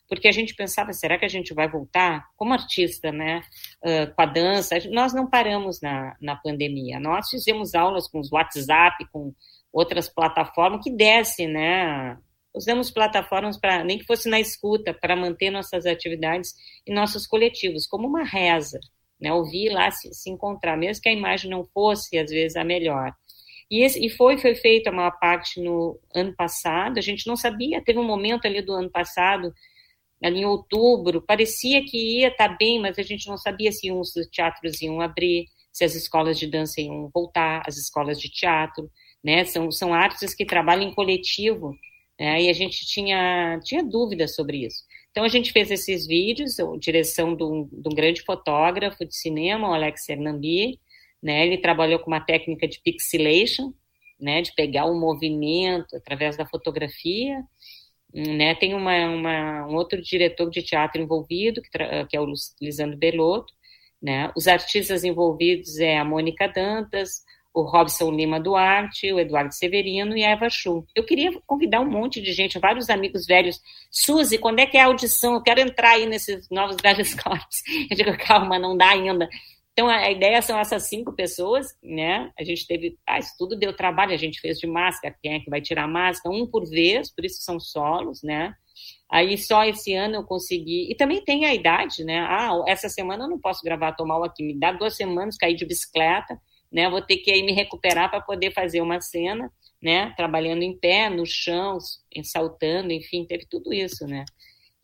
porque 0.10 0.28
a 0.28 0.32
gente 0.32 0.56
pensava, 0.56 0.92
será 0.92 1.20
que 1.20 1.26
a 1.26 1.30
gente 1.30 1.54
vai 1.54 1.70
voltar 1.70 2.26
como 2.36 2.52
artista, 2.52 3.12
né, 3.12 3.42
uh, 3.86 4.16
com 4.16 4.22
a 4.24 4.26
dança? 4.26 4.76
Nós 4.90 5.14
não 5.14 5.30
paramos 5.30 5.80
na, 5.82 6.16
na 6.20 6.36
pandemia, 6.36 7.00
nós 7.00 7.30
fizemos 7.30 7.76
aulas 7.76 8.08
com 8.10 8.20
os 8.20 8.32
WhatsApp, 8.32 9.06
com 9.12 9.32
outras 9.72 10.10
plataformas 10.10 10.84
que 10.84 10.90
desce, 10.90 11.46
né, 11.46 12.18
usamos 12.56 12.90
plataformas 12.90 13.60
para, 13.60 13.84
nem 13.84 14.00
que 14.00 14.06
fosse 14.06 14.28
na 14.28 14.40
escuta, 14.40 14.96
para 14.96 15.16
manter 15.16 15.52
nossas 15.52 15.86
atividades 15.86 16.56
e 16.88 16.92
nossos 16.92 17.28
coletivos, 17.28 17.86
como 17.86 18.08
uma 18.08 18.24
reza, 18.24 18.80
né? 19.22 19.32
Ouvir 19.32 19.70
lá 19.70 19.92
se, 19.92 20.12
se 20.12 20.32
encontrar, 20.32 20.76
mesmo 20.76 21.04
que 21.04 21.10
a 21.10 21.14
imagem 21.14 21.52
não 21.52 21.64
fosse, 21.66 22.18
às 22.18 22.32
vezes, 22.32 22.56
a 22.56 22.64
melhor. 22.64 23.14
E, 23.70 23.84
esse, 23.84 24.04
e 24.06 24.10
foi, 24.10 24.38
foi 24.38 24.56
feita 24.56 24.90
a 24.90 24.94
maior 24.94 25.18
parte 25.20 25.62
no 25.62 26.00
ano 26.16 26.34
passado, 26.36 26.98
a 26.98 27.02
gente 27.02 27.28
não 27.28 27.36
sabia, 27.36 27.84
teve 27.84 28.00
um 28.00 28.04
momento 28.04 28.46
ali 28.46 28.62
do 28.62 28.74
ano 28.74 28.90
passado, 28.90 29.54
ali 30.24 30.40
em 30.40 30.46
outubro, 30.46 31.22
parecia 31.22 31.84
que 31.84 32.20
ia 32.20 32.30
estar 32.30 32.50
tá 32.50 32.58
bem, 32.58 32.80
mas 32.80 32.98
a 32.98 33.04
gente 33.04 33.28
não 33.28 33.38
sabia 33.38 33.72
se 33.72 33.92
os 33.92 34.14
teatros 34.32 34.82
iam 34.82 35.02
abrir, 35.02 35.46
se 35.72 35.84
as 35.84 35.96
escolas 35.96 36.40
de 36.40 36.48
dança 36.48 36.82
iam 36.82 37.10
voltar, 37.14 37.62
as 37.68 37.78
escolas 37.78 38.20
de 38.20 38.30
teatro, 38.30 38.90
né? 39.24 39.46
São, 39.46 39.72
são 39.72 39.94
artes 39.94 40.34
que 40.34 40.46
trabalham 40.46 40.90
em 40.90 40.94
coletivo, 40.94 41.76
né? 42.20 42.42
E 42.42 42.50
a 42.50 42.54
gente 42.54 42.86
tinha, 42.88 43.60
tinha 43.64 43.84
dúvidas 43.84 44.34
sobre 44.34 44.66
isso. 44.66 44.84
Então 45.12 45.24
a 45.24 45.28
gente 45.28 45.52
fez 45.52 45.70
esses 45.70 46.08
vídeos, 46.08 46.56
direção 46.80 47.36
de 47.36 47.44
um, 47.44 47.66
de 47.72 47.90
um 47.90 47.96
grande 47.96 48.22
fotógrafo 48.24 49.06
de 49.06 49.16
cinema, 49.16 49.70
o 49.70 49.74
Alex 49.74 50.08
Hernambi, 50.10 50.80
né? 51.22 51.46
Ele 51.46 51.58
trabalhou 51.58 52.00
com 52.00 52.12
uma 52.12 52.22
técnica 52.22 52.68
de 52.68 52.80
pixelation, 52.82 53.74
né? 54.20 54.42
De 54.42 54.54
pegar 54.54 54.86
o 54.86 55.00
movimento 55.00 55.96
através 55.96 56.38
da 56.38 56.46
fotografia. 56.46 57.44
Né? 58.14 58.56
Tem 58.56 58.74
uma, 58.74 58.96
uma, 59.10 59.68
um 59.68 59.76
outro 59.76 60.02
diretor 60.02 60.50
de 60.50 60.64
teatro 60.64 61.02
envolvido, 61.02 61.62
que, 61.62 61.70
que 61.70 62.18
é 62.18 62.22
o 62.22 62.34
Lisandro 62.62 62.98
Belotto. 62.98 63.54
Né? 64.02 64.32
Os 64.36 64.48
artistas 64.48 65.04
envolvidos 65.04 65.78
é 65.80 65.98
a 65.98 66.06
Mônica 66.06 66.48
Dantas, 66.48 67.24
o 67.54 67.64
Robson 67.64 68.12
Lima 68.12 68.40
Duarte, 68.40 69.12
o 69.12 69.20
Eduardo 69.20 69.54
Severino 69.54 70.16
e 70.16 70.24
a 70.24 70.30
Eva 70.30 70.48
Chu. 70.48 70.86
Eu 70.96 71.04
queria 71.04 71.32
convidar 71.46 71.82
um 71.82 71.90
monte 71.90 72.22
de 72.22 72.32
gente, 72.32 72.60
vários 72.60 72.88
amigos 72.88 73.26
velhos. 73.26 73.60
Suzy, 73.90 74.38
quando 74.38 74.60
é 74.60 74.68
que 74.68 74.78
é 74.78 74.82
a 74.82 74.86
audição? 74.86 75.34
Eu 75.34 75.42
quero 75.42 75.62
entrar 75.62 75.94
aí 75.94 76.06
nesses 76.06 76.48
novos 76.52 76.78
velhos 76.82 77.14
corpos. 77.20 77.64
Eu 77.90 77.98
digo, 77.98 78.16
calma, 78.18 78.60
não 78.60 78.78
dá 78.78 78.90
ainda. 78.90 79.28
Então, 79.78 79.90
a 79.90 80.10
ideia 80.10 80.42
são 80.42 80.58
essas 80.58 80.90
cinco 80.90 81.14
pessoas, 81.14 81.68
né? 81.84 82.32
A 82.40 82.44
gente 82.44 82.66
teve, 82.66 82.98
ah, 83.06 83.20
isso 83.20 83.36
tudo 83.38 83.56
deu 83.56 83.72
trabalho, 83.72 84.12
a 84.12 84.18
gente 84.18 84.42
fez 84.42 84.58
de 84.58 84.66
máscara, 84.66 85.16
quem 85.22 85.36
é 85.36 85.40
que 85.40 85.52
vai 85.52 85.62
tirar 85.62 85.84
a 85.84 85.88
máscara? 85.88 86.36
Um 86.36 86.48
por 86.48 86.68
vez, 86.68 87.14
por 87.14 87.24
isso 87.24 87.44
são 87.44 87.60
solos, 87.60 88.24
né? 88.24 88.56
Aí 89.08 89.38
só 89.38 89.64
esse 89.66 89.94
ano 89.94 90.16
eu 90.16 90.24
consegui. 90.24 90.92
E 90.92 90.96
também 90.96 91.24
tem 91.24 91.46
a 91.46 91.54
idade, 91.54 92.04
né? 92.04 92.22
Ah, 92.22 92.60
essa 92.66 92.90
semana 92.90 93.26
eu 93.26 93.30
não 93.30 93.40
posso 93.40 93.64
gravar 93.64 93.92
Tomar 93.92 94.26
aqui. 94.26 94.42
Me 94.42 94.60
dá 94.60 94.72
duas 94.72 94.98
semanas, 94.98 95.38
cair 95.38 95.56
de 95.56 95.64
bicicleta, 95.64 96.42
né? 96.72 96.90
Vou 96.90 97.04
ter 97.04 97.18
que 97.18 97.30
aí 97.30 97.44
me 97.44 97.52
recuperar 97.52 98.10
para 98.10 98.20
poder 98.20 98.52
fazer 98.54 98.82
uma 98.82 99.00
cena, 99.00 99.48
né? 99.80 100.12
Trabalhando 100.18 100.64
em 100.64 100.76
pé, 100.76 101.08
no 101.08 101.24
chão, 101.24 101.78
saltando, 102.24 102.92
enfim, 102.92 103.26
teve 103.26 103.46
tudo 103.48 103.72
isso, 103.72 104.08
né? 104.08 104.26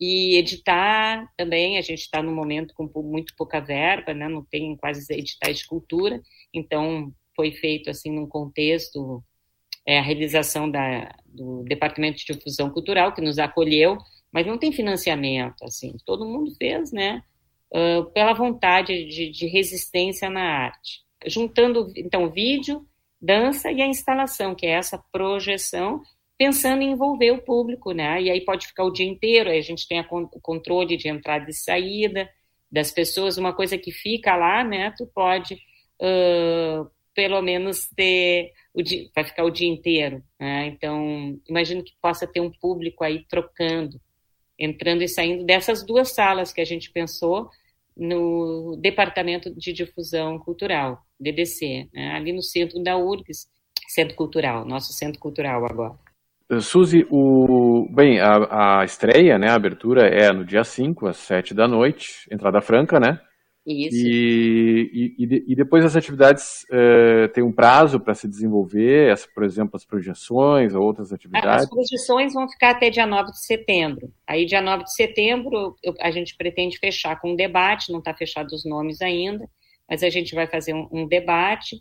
E 0.00 0.36
editar 0.36 1.30
também, 1.36 1.78
a 1.78 1.80
gente 1.80 2.00
está 2.00 2.22
no 2.22 2.32
momento 2.32 2.74
com 2.74 2.90
muito 3.02 3.34
pouca 3.36 3.60
verba, 3.60 4.12
né? 4.12 4.28
Não 4.28 4.44
tem 4.44 4.76
quase 4.76 5.12
editais 5.12 5.58
de 5.58 5.66
cultura, 5.66 6.20
então 6.52 7.12
foi 7.36 7.52
feito 7.52 7.90
assim 7.90 8.10
num 8.10 8.26
contexto 8.26 9.22
é, 9.86 9.98
a 9.98 10.02
realização 10.02 10.70
da, 10.70 11.14
do 11.24 11.62
Departamento 11.64 12.18
de 12.18 12.32
Difusão 12.32 12.70
Cultural 12.70 13.14
que 13.14 13.20
nos 13.20 13.38
acolheu 13.38 13.98
mas 14.34 14.44
não 14.44 14.58
tem 14.58 14.72
financiamento, 14.72 15.62
assim, 15.62 15.94
todo 16.04 16.26
mundo 16.26 16.52
fez, 16.56 16.90
né, 16.90 17.22
uh, 17.72 18.04
pela 18.10 18.32
vontade 18.32 19.04
de, 19.04 19.30
de, 19.30 19.46
resistência 19.46 20.28
na 20.28 20.42
arte. 20.42 21.04
Juntando, 21.24 21.92
então, 21.96 22.28
vídeo, 22.28 22.84
dança 23.22 23.70
e 23.70 23.80
a 23.80 23.86
instalação, 23.86 24.52
que 24.52 24.66
é 24.66 24.70
essa 24.70 24.98
projeção, 25.12 26.02
pensando 26.38 26.82
em 26.82 26.92
envolver 26.92 27.30
o 27.30 27.42
público, 27.42 27.92
né, 27.92 28.22
e 28.22 28.30
aí 28.30 28.40
pode 28.40 28.66
ficar 28.66 28.84
o 28.84 28.92
dia 28.92 29.06
inteiro, 29.06 29.50
aí 29.50 29.58
a 29.58 29.62
gente 29.62 29.86
tem 29.86 30.00
o 30.00 30.40
controle 30.40 30.96
de 30.96 31.08
entrada 31.08 31.48
e 31.48 31.54
saída 31.54 32.28
das 32.70 32.90
pessoas, 32.90 33.38
uma 33.38 33.52
coisa 33.52 33.78
que 33.78 33.92
fica 33.92 34.36
lá, 34.36 34.64
né, 34.64 34.92
tu 34.96 35.06
pode, 35.06 35.54
uh, 35.54 36.90
pelo 37.14 37.40
menos 37.40 37.88
ter 37.94 38.52
o 38.72 38.82
dia, 38.82 39.08
vai 39.14 39.24
ficar 39.24 39.44
o 39.44 39.50
dia 39.50 39.68
inteiro, 39.68 40.20
né? 40.40 40.66
Então, 40.66 41.38
imagino 41.48 41.84
que 41.84 41.92
possa 42.02 42.26
ter 42.26 42.40
um 42.40 42.50
público 42.50 43.04
aí 43.04 43.24
trocando 43.28 44.00
entrando 44.58 45.02
e 45.02 45.08
saindo 45.08 45.44
dessas 45.44 45.84
duas 45.84 46.12
salas 46.12 46.52
que 46.52 46.60
a 46.60 46.64
gente 46.64 46.90
pensou 46.90 47.50
no 47.96 48.76
Departamento 48.80 49.54
de 49.54 49.72
Difusão 49.72 50.38
Cultural, 50.38 51.02
DDC, 51.18 51.88
né, 51.92 52.10
ali 52.12 52.32
no 52.32 52.42
centro 52.42 52.82
da 52.82 52.96
URGS, 52.96 53.48
Centro 53.88 54.16
Cultural, 54.16 54.64
nosso 54.64 54.92
Centro 54.92 55.20
Cultural 55.20 55.64
agora. 55.64 56.03
Suzy, 56.60 57.06
o... 57.10 57.88
bem, 57.94 58.20
a, 58.20 58.80
a 58.80 58.84
estreia, 58.84 59.38
né, 59.38 59.48
a 59.48 59.54
abertura 59.54 60.06
é 60.06 60.32
no 60.32 60.44
dia 60.44 60.64
5, 60.64 61.06
às 61.06 61.16
7 61.18 61.54
da 61.54 61.68
noite, 61.68 62.28
entrada 62.30 62.60
franca, 62.60 62.98
né? 62.98 63.20
Isso. 63.66 63.96
E, 63.96 65.14
e, 65.18 65.52
e 65.52 65.56
depois 65.56 65.84
as 65.86 65.96
atividades 65.96 66.64
uh, 66.64 67.28
têm 67.32 67.42
um 67.42 67.52
prazo 67.52 67.98
para 67.98 68.14
se 68.14 68.28
desenvolver, 68.28 69.10
essa, 69.10 69.26
por 69.34 69.42
exemplo, 69.42 69.76
as 69.76 69.86
projeções 69.86 70.74
ou 70.74 70.82
outras 70.82 71.12
atividades? 71.12 71.64
As 71.64 71.70
projeções 71.70 72.34
vão 72.34 72.46
ficar 72.46 72.70
até 72.70 72.90
dia 72.90 73.06
9 73.06 73.30
de 73.30 73.46
setembro. 73.46 74.12
Aí, 74.26 74.44
dia 74.44 74.60
9 74.60 74.84
de 74.84 74.94
setembro, 74.94 75.74
eu, 75.82 75.94
a 75.98 76.10
gente 76.10 76.36
pretende 76.36 76.78
fechar 76.78 77.18
com 77.18 77.32
um 77.32 77.36
debate, 77.36 77.90
não 77.90 78.00
está 78.00 78.12
fechado 78.12 78.48
os 78.48 78.66
nomes 78.66 79.00
ainda, 79.00 79.48
mas 79.88 80.02
a 80.02 80.10
gente 80.10 80.34
vai 80.34 80.46
fazer 80.46 80.74
um, 80.74 80.86
um 80.92 81.06
debate 81.08 81.76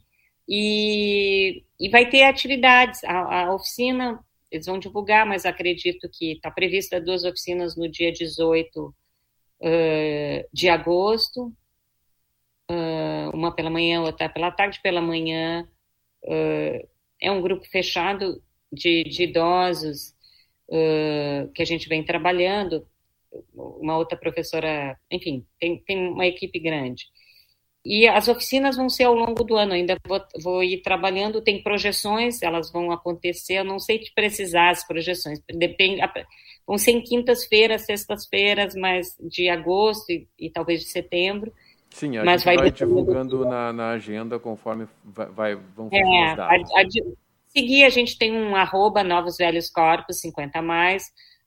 e, 0.48 1.64
e, 1.80 1.90
vai 1.90 2.10
ter 2.10 2.24
atividades. 2.24 3.04
A, 3.04 3.44
a, 3.44 3.56
oficina, 3.56 4.20
eles 4.54 4.68
vão 4.68 4.78
divulgar, 4.78 5.26
mas 5.26 5.46
acredito 5.46 6.08
que 6.12 6.34
está 6.34 6.52
prevista 6.52 7.02
duas 7.02 7.24
oficinas 7.24 7.76
no 7.76 7.90
dia 7.90 8.12
18 8.12 8.86
uh, 8.88 8.94
de 10.54 10.70
agosto, 10.70 11.48
uh, 12.70 13.30
uma 13.34 13.54
pela 13.56 13.72
manhã, 13.72 14.02
outra 14.02 14.30
pela 14.30 14.52
tarde, 14.52 14.80
pela 14.84 15.02
manhã. 15.02 15.68
Uh, 16.24 16.88
é 17.20 17.32
um 17.32 17.42
grupo 17.42 17.66
fechado 17.66 18.44
de, 18.72 19.04
de 19.06 19.24
idosos 19.24 20.14
que 21.54 21.62
a 21.62 21.66
gente 21.66 21.88
vem 21.88 22.04
trabalhando. 22.04 22.88
Uma 23.54 23.98
outra 23.98 24.18
professora, 24.18 24.98
enfim, 25.12 25.46
tem, 25.60 25.78
tem 25.84 26.08
uma 26.10 26.26
equipe 26.26 26.60
grande. 26.60 27.06
E 27.86 28.08
as 28.08 28.30
oficinas 28.30 28.78
vão 28.78 28.90
ser 28.90 29.04
ao 29.04 29.14
longo 29.14 29.44
do 29.44 29.58
ano, 29.58 29.74
ainda 29.74 29.98
vou, 30.08 30.22
vou, 30.42 30.64
ir 30.64 30.82
trabalhando, 30.82 31.42
tem 31.42 31.62
projeções, 31.62 32.42
elas 32.42 32.72
vão 32.72 32.92
acontecer, 32.92 33.56
eu 33.56 33.66
não 33.66 33.78
sei 33.78 34.00
te 34.00 34.14
precisar 34.14 34.70
as 34.70 34.88
projeções, 34.88 35.42
depende, 35.50 36.02
vão 36.66 36.78
ser 36.78 36.92
em 36.92 37.02
quintas-feiras, 37.02 37.86
sextas-feiras, 37.86 38.74
mas 38.74 39.08
de 39.20 39.50
agosto 39.50 40.10
e, 40.12 40.26
e, 40.40 40.50
talvez 40.50 40.80
de 40.80 40.88
setembro, 40.88 41.52
Sim, 41.90 42.18
a 42.18 42.24
mas 42.24 42.42
gente 42.42 42.46
vai, 42.46 42.58
vai 42.58 42.72
divulgando 42.72 43.46
na, 43.46 43.74
na, 43.74 43.90
agenda 43.92 44.40
conforme 44.40 44.88
vai, 45.04 45.28
vai 45.28 45.56
vão 45.56 45.90
é, 45.92 46.30
as 46.30 46.38
datas. 46.38 46.72
A, 46.72 46.82
a, 46.82 46.86
seguir, 47.50 47.84
a 47.84 47.90
gente 47.90 48.18
tem 48.18 48.34
um 48.34 48.56
arroba 48.56 49.04
Novos 49.04 49.38
Velhos 49.38 49.70
Corpos, 49.70 50.20
50 50.20 50.58
a 50.58 50.62
mais. 50.62 51.04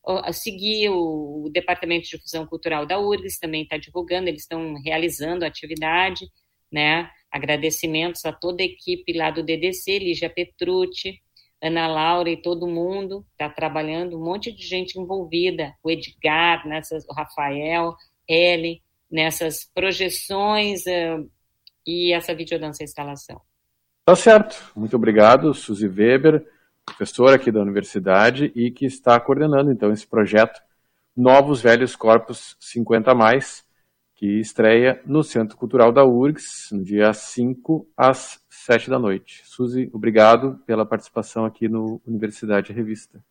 A 0.07 0.33
seguir 0.33 0.91
o, 0.91 1.51
Departamento 1.53 2.05
de 2.05 2.11
Difusão 2.11 2.47
Cultural 2.47 2.87
da 2.87 2.99
URGS 2.99 3.41
também 3.41 3.63
está 3.63 3.77
divulgando, 3.77 4.29
eles 4.29 4.43
estão 4.43 4.75
realizando 4.83 5.45
a 5.45 5.49
atividade, 5.49 6.27
né? 6.71 7.11
Agradecimentos 7.31 8.25
a 8.25 8.33
toda 8.33 8.63
a 8.63 8.67
equipe 8.67 9.13
lá 9.13 9.31
do 9.31 9.43
DDC, 9.43 9.99
Lígia 9.99 10.31
Petrucci, 10.31 11.21
Ana 11.61 11.89
Laura 11.89 12.31
e 12.31 12.41
todo 12.41 12.67
mundo 12.67 13.27
está 13.33 13.49
trabalhando, 13.49 14.17
um 14.17 14.25
monte 14.25 14.53
de 14.53 14.65
gente 14.65 14.99
envolvida, 14.99 15.75
o 15.83 15.91
Edgar, 15.91 16.67
nessas, 16.69 17.05
o 17.09 17.13
Rafael, 17.13 17.95
Ellen, 18.29 18.81
nessas 19.11 19.69
projeções 19.75 20.83
uh, 20.87 21.29
e 21.87 22.13
essa 22.13 22.35
videodança 22.35 22.85
instalação. 22.85 23.41
Tá 24.05 24.15
certo. 24.15 24.71
Muito 24.77 24.95
obrigado, 24.95 25.53
Suzy 25.55 25.89
Weber, 25.89 26.47
professora 26.87 27.37
aqui 27.37 27.51
da 27.51 27.61
universidade 27.61 28.53
e 28.55 28.71
que 28.71 28.87
está 28.87 29.19
coordenando 29.21 29.71
então 29.71 29.93
esse 29.93 30.07
projeto 30.07 30.61
Novos 31.17 31.61
Velhos 31.61 31.97
Corpos 31.97 32.57
50 32.61 33.15
mais, 33.15 33.65
que 34.15 34.39
estreia 34.39 35.01
no 35.05 35.23
Centro 35.23 35.57
Cultural 35.57 35.91
da 35.91 36.05
URGS 36.05 36.69
no 36.73 36.85
dia 36.85 37.13
5 37.13 37.89
às 37.97 38.41
7 38.49 38.89
da 38.89 38.99
noite. 38.99 39.43
Suzy, 39.45 39.91
obrigado 39.93 40.59
pela 40.67 40.87
participação 40.87 41.45
aqui 41.45 41.69
no 41.69 42.01
Universidade 42.07 42.73
Revista. 42.73 43.23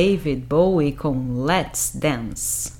David 0.00 0.46
Bowie 0.48 0.92
com 0.92 1.44
Let's 1.44 1.92
Dance. 1.94 2.72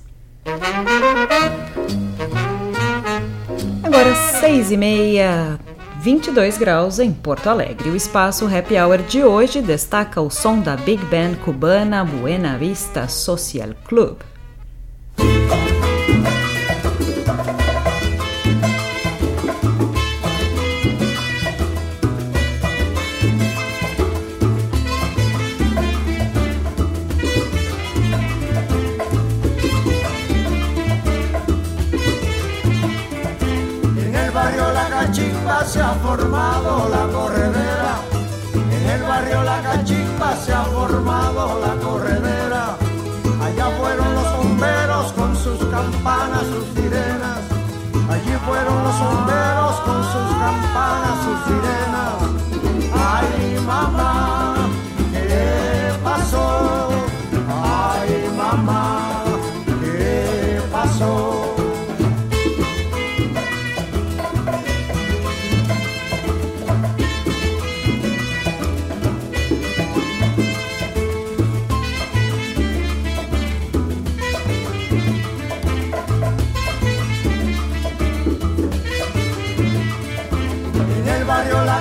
Agora 3.83 4.15
seis 4.39 4.71
e 4.71 4.75
meia, 4.75 5.59
22 5.99 6.57
graus 6.57 6.97
em 6.97 7.13
Porto 7.13 7.47
Alegre. 7.47 7.91
O 7.91 7.95
espaço 7.95 8.47
Happy 8.47 8.75
Hour 8.75 9.03
de 9.03 9.23
hoje 9.23 9.61
destaca 9.61 10.19
o 10.19 10.31
som 10.31 10.61
da 10.61 10.75
Big 10.75 11.05
Band 11.05 11.35
cubana 11.45 12.03
Buena 12.03 12.57
Vista 12.57 13.07
Social 13.07 13.75
Club. 13.85 14.17
Now. 51.51 51.90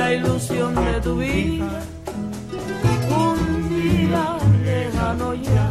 la 0.00 0.14
ilusión 0.14 0.74
de 0.74 0.94
tu 1.06 1.16
vida. 1.16 1.72
Un 3.26 3.38
día 3.68 4.24
lejano 4.64 5.34
ya. 5.34 5.68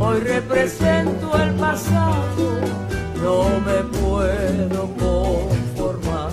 Hoy 0.00 0.18
represento 0.20 1.26
el 1.44 1.52
pasado, 1.66 2.44
no 3.24 3.36
me 3.66 3.78
puedo 3.98 4.80
conformar. 5.04 6.30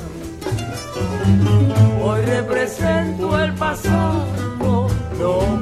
Hoy 2.06 2.22
represento 2.38 3.26
el 3.44 3.54
pasado, 3.54 4.88
no 5.20 5.55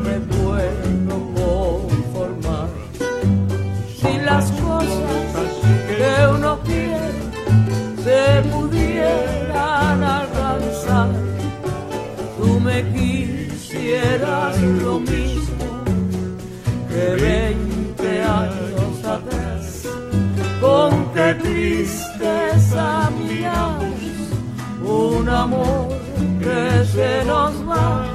es 14.55 14.83
lo 14.83 14.99
mismo 14.99 15.83
que 16.89 17.15
20 17.21 18.23
años 18.23 19.05
atrás. 19.05 19.87
Con 20.61 21.13
qué 21.13 21.33
tristeza 21.35 23.09
miramos 23.19 23.93
un 24.83 25.29
amor 25.29 25.87
que 26.39 26.85
se 26.85 27.25
nos 27.25 27.53
va. 27.67 28.05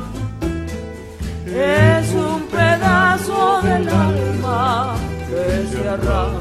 Es 1.47 2.15
un 2.15 2.43
pedazo 2.43 3.61
del 3.63 3.89
alma 3.89 4.97
que 5.29 5.67
se 5.71 5.89
arranca. 5.89 6.38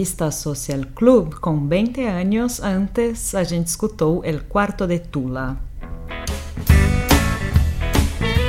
Aí, 0.00 0.04
Buena 0.04 0.04
Vista 0.04 0.30
Social 0.30 0.80
Club, 0.94 1.34
com 1.34 1.68
20 1.68 2.00
anos. 2.02 2.60
Antes, 2.60 3.34
a 3.34 3.44
gente 3.44 3.66
escutou 3.66 4.24
El 4.24 4.40
Quarto 4.48 4.86
de 4.86 4.98
Tula. 4.98 5.58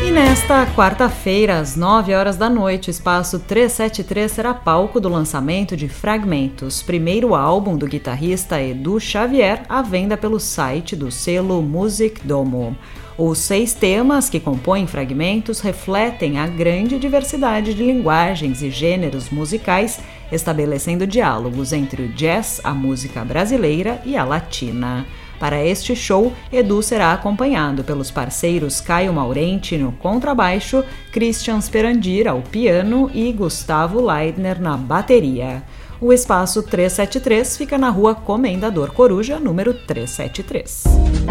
E 0.05 0.11
nesta 0.11 0.65
quarta-feira, 0.75 1.59
às 1.59 1.75
9 1.75 2.13
horas 2.13 2.37
da 2.37 2.49
noite, 2.49 2.89
o 2.89 2.91
espaço 2.91 3.39
373 3.39 4.31
será 4.31 4.53
palco 4.53 4.99
do 4.99 5.09
lançamento 5.09 5.75
de 5.75 5.87
Fragmentos, 5.87 6.81
primeiro 6.81 7.35
álbum 7.35 7.77
do 7.77 7.85
guitarrista 7.85 8.61
Edu 8.61 8.99
Xavier, 8.99 9.63
à 9.69 9.81
venda 9.81 10.17
pelo 10.17 10.39
site 10.39 10.95
do 10.95 11.11
selo 11.11 11.61
Music 11.61 12.25
Domo. 12.25 12.75
Os 13.23 13.38
seis 13.38 13.75
temas 13.75 14.31
que 14.31 14.39
compõem 14.39 14.88
fragmentos 14.88 15.60
refletem 15.60 16.39
a 16.39 16.47
grande 16.47 16.97
diversidade 16.97 17.75
de 17.75 17.84
linguagens 17.84 18.63
e 18.63 18.71
gêneros 18.71 19.29
musicais, 19.29 19.99
estabelecendo 20.31 21.05
diálogos 21.05 21.71
entre 21.71 22.01
o 22.01 22.07
jazz, 22.07 22.60
a 22.63 22.73
música 22.73 23.23
brasileira 23.23 24.02
e 24.04 24.17
a 24.17 24.23
latina. 24.23 25.06
Para 25.39 25.63
este 25.63 25.96
show, 25.96 26.33
Edu 26.52 26.81
será 26.81 27.13
acompanhado 27.13 27.83
pelos 27.83 28.10
parceiros 28.10 28.81
Caio 28.81 29.13
Maurenti 29.13 29.77
no 29.77 29.91
contrabaixo, 29.91 30.83
Christian 31.12 31.62
Sperandir 31.62 32.27
ao 32.27 32.41
piano 32.41 33.12
e 33.13 33.31
Gustavo 33.31 34.04
Leidner 34.04 34.60
na 34.60 34.75
bateria. 34.75 35.62
O 36.02 36.12
espaço 36.12 36.63
373 36.63 37.56
fica 37.56 37.77
na 37.77 37.91
rua 37.91 38.15
Comendador 38.15 38.91
Coruja, 38.93 39.39
número 39.39 39.75
373. 39.75 41.31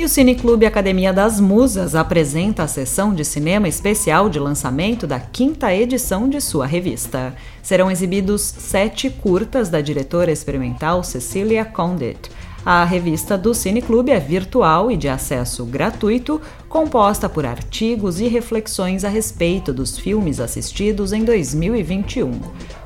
E 0.00 0.04
o 0.04 0.08
Cineclube 0.08 0.64
Academia 0.64 1.12
das 1.12 1.38
Musas 1.38 1.94
apresenta 1.94 2.62
a 2.62 2.66
sessão 2.66 3.12
de 3.12 3.22
cinema 3.22 3.68
especial 3.68 4.30
de 4.30 4.38
lançamento 4.38 5.06
da 5.06 5.20
quinta 5.20 5.74
edição 5.74 6.26
de 6.26 6.40
sua 6.40 6.64
revista. 6.64 7.34
Serão 7.62 7.90
exibidos 7.90 8.40
sete 8.40 9.10
curtas 9.10 9.68
da 9.68 9.82
diretora 9.82 10.32
experimental 10.32 11.04
Cecilia 11.04 11.66
Condit. 11.66 12.30
A 12.64 12.82
revista 12.82 13.36
do 13.36 13.52
Cineclube 13.52 14.10
é 14.10 14.18
virtual 14.18 14.90
e 14.90 14.96
de 14.96 15.06
acesso 15.06 15.66
gratuito, 15.66 16.40
composta 16.66 17.28
por 17.28 17.44
artigos 17.44 18.20
e 18.20 18.26
reflexões 18.26 19.04
a 19.04 19.08
respeito 19.10 19.70
dos 19.70 19.98
filmes 19.98 20.40
assistidos 20.40 21.12
em 21.12 21.24
2021. 21.24 22.40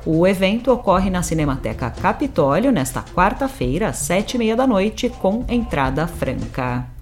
O 0.05 0.27
evento 0.27 0.69
ocorre 0.69 1.09
na 1.09 1.23
Cinemateca 1.23 1.89
Capitólio 1.91 2.73
nesta 2.73 3.01
quarta-feira, 3.01 3.87
às 3.87 3.99
sete 3.99 4.33
e 4.33 4.37
meia 4.37 4.55
da 4.57 4.67
noite, 4.67 5.07
com 5.07 5.45
entrada 5.47 6.05
franca. 6.07 6.94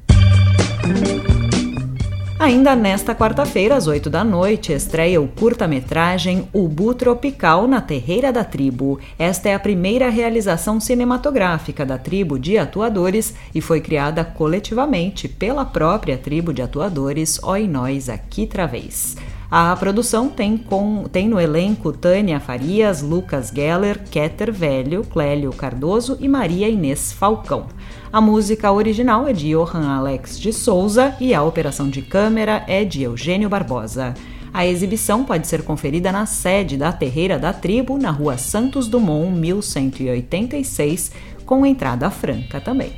Ainda 2.44 2.76
nesta 2.76 3.16
quarta-feira, 3.16 3.78
às 3.78 3.88
8 3.88 4.10
da 4.10 4.22
noite, 4.22 4.74
estreia 4.74 5.22
o 5.22 5.30
curta-metragem 5.30 6.50
Ubu 6.54 6.94
Tropical 6.94 7.70
na 7.70 7.80
Terreira 7.80 8.34
da 8.34 8.44
Tribo. 8.44 9.00
Esta 9.18 9.48
é 9.48 9.56
a 9.56 9.60
primeira 9.60 10.10
realização 10.10 10.78
cinematográfica 10.78 11.86
da 11.86 11.98
tribo 11.98 12.38
de 12.38 12.58
atuadores 12.58 13.34
e 13.56 13.62
foi 13.62 13.80
criada 13.80 14.26
coletivamente 14.26 15.30
pela 15.30 15.64
própria 15.64 16.18
tribo 16.18 16.54
de 16.54 16.62
atuadores 16.62 17.42
Oi 17.44 17.66
Nós 17.66 18.10
Aqui 18.10 18.46
Travês. 18.46 19.16
A 19.50 19.76
produção 19.78 20.28
tem, 20.28 20.58
com, 20.58 21.04
tem 21.04 21.30
no 21.30 21.40
elenco 21.40 21.94
Tânia 21.94 22.40
Farias, 22.40 23.02
Lucas 23.02 23.54
Geller, 23.56 24.02
Keter 24.10 24.52
Velho, 24.52 25.04
Clélio 25.06 25.54
Cardoso 25.54 26.18
e 26.20 26.28
Maria 26.28 26.68
Inês 26.68 27.14
Falcão. 27.14 27.68
A 28.14 28.22
música 28.22 28.72
original 28.72 29.28
é 29.28 29.34
de 29.34 29.50
Johan 29.50 29.88
Alex 29.88 30.40
de 30.40 30.54
Souza 30.54 31.16
e 31.20 31.34
a 31.34 31.42
operação 31.42 31.90
de 31.90 32.04
câmera 32.04 32.64
é 32.68 32.86
de 32.86 33.02
Eugênio 33.02 33.50
Barbosa. 33.50 34.14
A 34.54 34.68
exibição 34.68 35.24
pode 35.24 35.48
ser 35.48 35.64
conferida 35.64 36.12
na 36.12 36.28
sede 36.28 36.78
da 36.78 36.94
Terreira 36.94 37.40
da 37.40 37.52
Tribo, 37.52 37.98
na 37.98 38.12
rua 38.12 38.38
Santos 38.38 38.88
Dumont, 38.88 39.32
1186, 39.32 41.12
com 41.44 41.66
entrada 41.66 42.12
franca 42.12 42.62
também. 42.62 42.94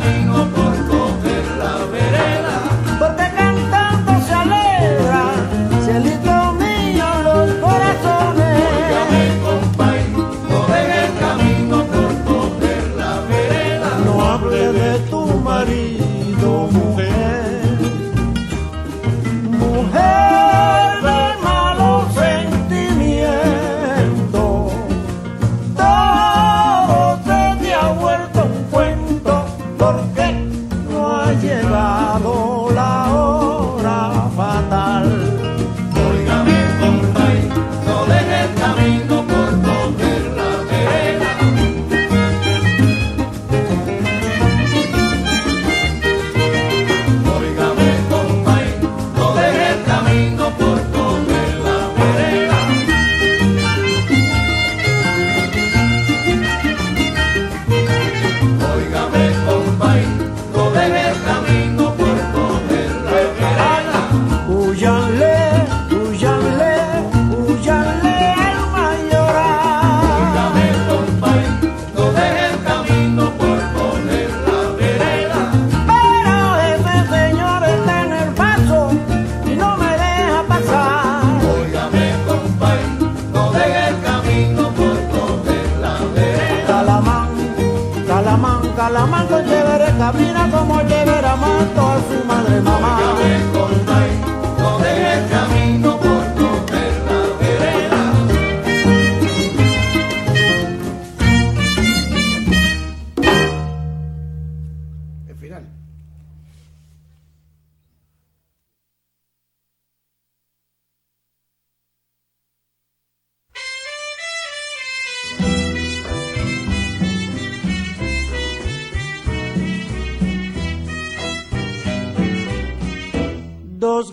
coming 0.00 0.23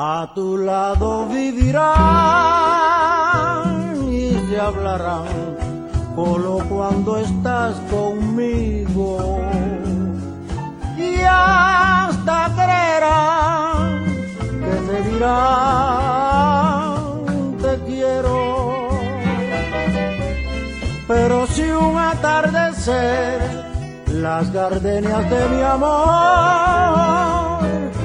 A 0.00 0.30
tu 0.32 0.56
lado 0.56 1.26
vivirán 1.26 1.82
y 4.12 4.30
se 4.48 4.60
hablarán 4.60 5.26
solo 6.14 6.60
cuando 6.68 7.18
estás 7.18 7.74
conmigo. 7.90 9.40
Y 10.96 11.20
hasta 11.28 12.48
creerán 12.54 14.04
que 14.62 14.76
te 14.88 15.02
dirán 15.10 15.34
te 17.60 17.72
quiero. 17.86 18.90
Pero 21.08 21.44
si 21.48 21.70
un 21.70 21.98
atardecer 21.98 23.40
las 24.12 24.52
gardenias 24.52 25.28
de 25.28 25.48
mi 25.48 25.62
amor 25.62 27.58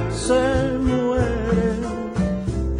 se 0.10 0.72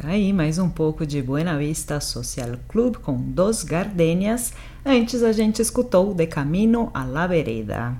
Tá 0.00 0.08
aí 0.08 0.32
mais 0.32 0.56
um 0.58 0.70
pouco 0.70 1.04
de 1.04 1.20
Buena 1.20 1.58
Vista 1.58 2.00
Social 2.00 2.52
Club 2.66 2.96
com 2.96 3.18
Dos 3.18 3.62
Gardenias. 3.62 4.50
Antes 4.82 5.22
a 5.22 5.30
gente 5.30 5.60
escutou 5.60 6.14
De 6.14 6.26
Camino 6.26 6.90
a 6.94 7.04
la 7.04 7.26
Vereda. 7.26 7.98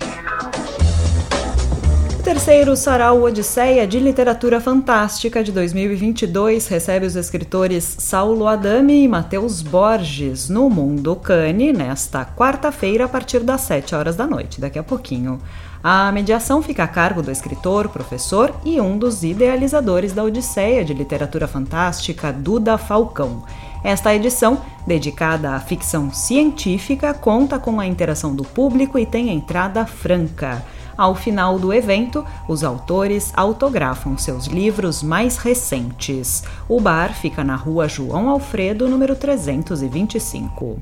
O 2.18 2.22
terceiro 2.22 2.74
Sarau 2.74 3.22
Odisseia 3.22 3.86
de 3.86 4.00
Literatura 4.00 4.62
Fantástica 4.62 5.44
de 5.44 5.52
2022 5.52 6.68
recebe 6.68 7.04
os 7.04 7.16
escritores 7.16 7.84
Saulo 7.98 8.46
Adami 8.46 9.04
e 9.04 9.08
Matheus 9.08 9.60
Borges 9.60 10.48
no 10.48 10.70
Mundo 10.70 11.14
Cane 11.16 11.70
nesta 11.70 12.24
quarta-feira 12.24 13.04
a 13.04 13.08
partir 13.08 13.40
das 13.40 13.60
7 13.60 13.94
horas 13.94 14.16
da 14.16 14.26
noite, 14.26 14.58
daqui 14.58 14.78
a 14.78 14.82
pouquinho. 14.82 15.38
A 15.82 16.12
mediação 16.12 16.62
fica 16.62 16.84
a 16.84 16.88
cargo 16.88 17.22
do 17.22 17.30
escritor, 17.30 17.88
professor 17.88 18.54
e 18.64 18.78
um 18.78 18.98
dos 18.98 19.22
idealizadores 19.22 20.12
da 20.12 20.22
Odisseia 20.22 20.84
de 20.84 20.92
Literatura 20.92 21.48
Fantástica, 21.48 22.30
Duda 22.30 22.76
Falcão. 22.76 23.44
Esta 23.82 24.14
edição, 24.14 24.60
dedicada 24.86 25.54
à 25.54 25.60
ficção 25.60 26.12
científica, 26.12 27.14
conta 27.14 27.58
com 27.58 27.80
a 27.80 27.86
interação 27.86 28.34
do 28.36 28.44
público 28.44 28.98
e 28.98 29.06
tem 29.06 29.30
entrada 29.30 29.86
franca. 29.86 30.62
Ao 30.98 31.14
final 31.14 31.58
do 31.58 31.72
evento, 31.72 32.26
os 32.46 32.62
autores 32.62 33.32
autografam 33.34 34.18
seus 34.18 34.44
livros 34.46 35.02
mais 35.02 35.38
recentes. 35.38 36.44
O 36.68 36.78
bar 36.78 37.14
fica 37.14 37.42
na 37.42 37.56
rua 37.56 37.88
João 37.88 38.28
Alfredo, 38.28 38.86
número 38.86 39.16
325. 39.16 40.78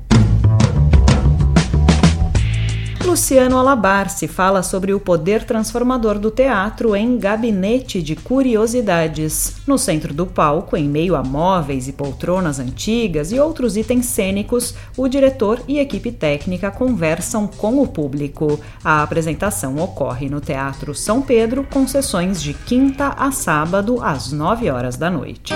Luciano 3.05 3.57
Alabar 3.57 4.09
se 4.09 4.27
fala 4.27 4.61
sobre 4.61 4.93
o 4.93 4.99
poder 4.99 5.43
transformador 5.43 6.19
do 6.19 6.29
teatro 6.29 6.95
em 6.95 7.17
Gabinete 7.17 8.01
de 8.01 8.15
Curiosidades. 8.15 9.55
No 9.65 9.77
centro 9.77 10.13
do 10.13 10.25
palco, 10.25 10.75
em 10.75 10.87
meio 10.87 11.15
a 11.15 11.23
móveis 11.23 11.87
e 11.87 11.93
poltronas 11.93 12.59
antigas 12.59 13.31
e 13.31 13.39
outros 13.39 13.77
itens 13.77 14.05
cênicos, 14.05 14.75
o 14.95 15.07
diretor 15.07 15.61
e 15.67 15.79
equipe 15.79 16.11
técnica 16.11 16.69
conversam 16.69 17.47
com 17.47 17.81
o 17.81 17.87
público. 17.87 18.59
A 18.83 19.01
apresentação 19.01 19.77
ocorre 19.77 20.29
no 20.29 20.41
Teatro 20.41 20.93
São 20.93 21.21
Pedro, 21.21 21.65
com 21.71 21.87
sessões 21.87 22.41
de 22.41 22.53
quinta 22.53 23.15
a 23.17 23.31
sábado 23.31 23.99
às 24.03 24.31
9 24.31 24.69
horas 24.69 24.97
da 24.97 25.09
noite. 25.09 25.53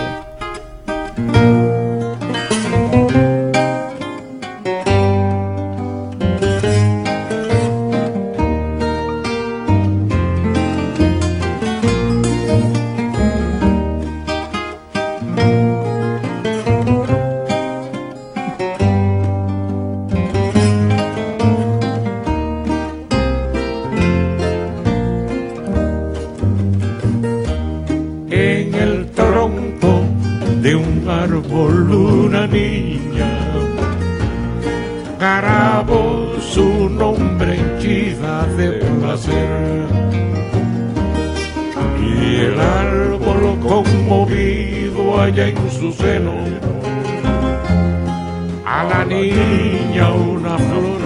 a 48.66 48.84
la 48.84 49.06
niña 49.06 50.12
una 50.12 50.58
flor 50.58 51.01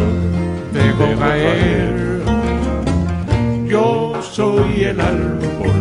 dejó 0.74 1.20
caer. 1.20 2.24
Yo 3.68 4.14
soy 4.22 4.86
el 4.86 5.00
árbol, 5.00 5.78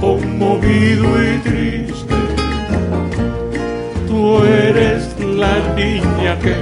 conmovido 0.00 1.06
y 1.20 1.38
triste. 1.38 2.14
Tú 4.06 4.38
eres 4.44 5.16
la 5.18 5.56
niña 5.74 6.38
que 6.38 6.54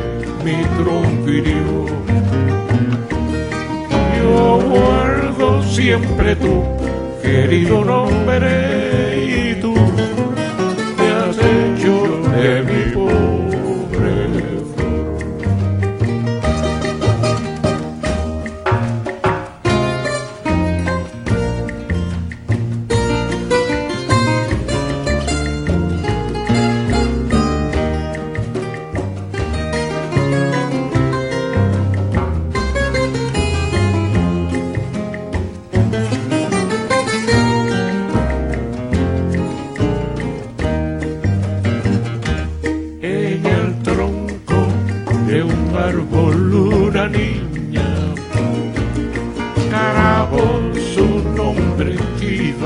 mi 0.44 0.64
tronco 0.78 1.28
hirió. 1.28 1.86
Yo 4.18 4.60
guardo 4.70 5.62
siempre 5.62 6.36
tu 6.36 6.62
querido 7.22 7.84
nombre 7.84 9.50
y 9.50 9.60
tu 9.60 9.74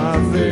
Vista 0.08 0.47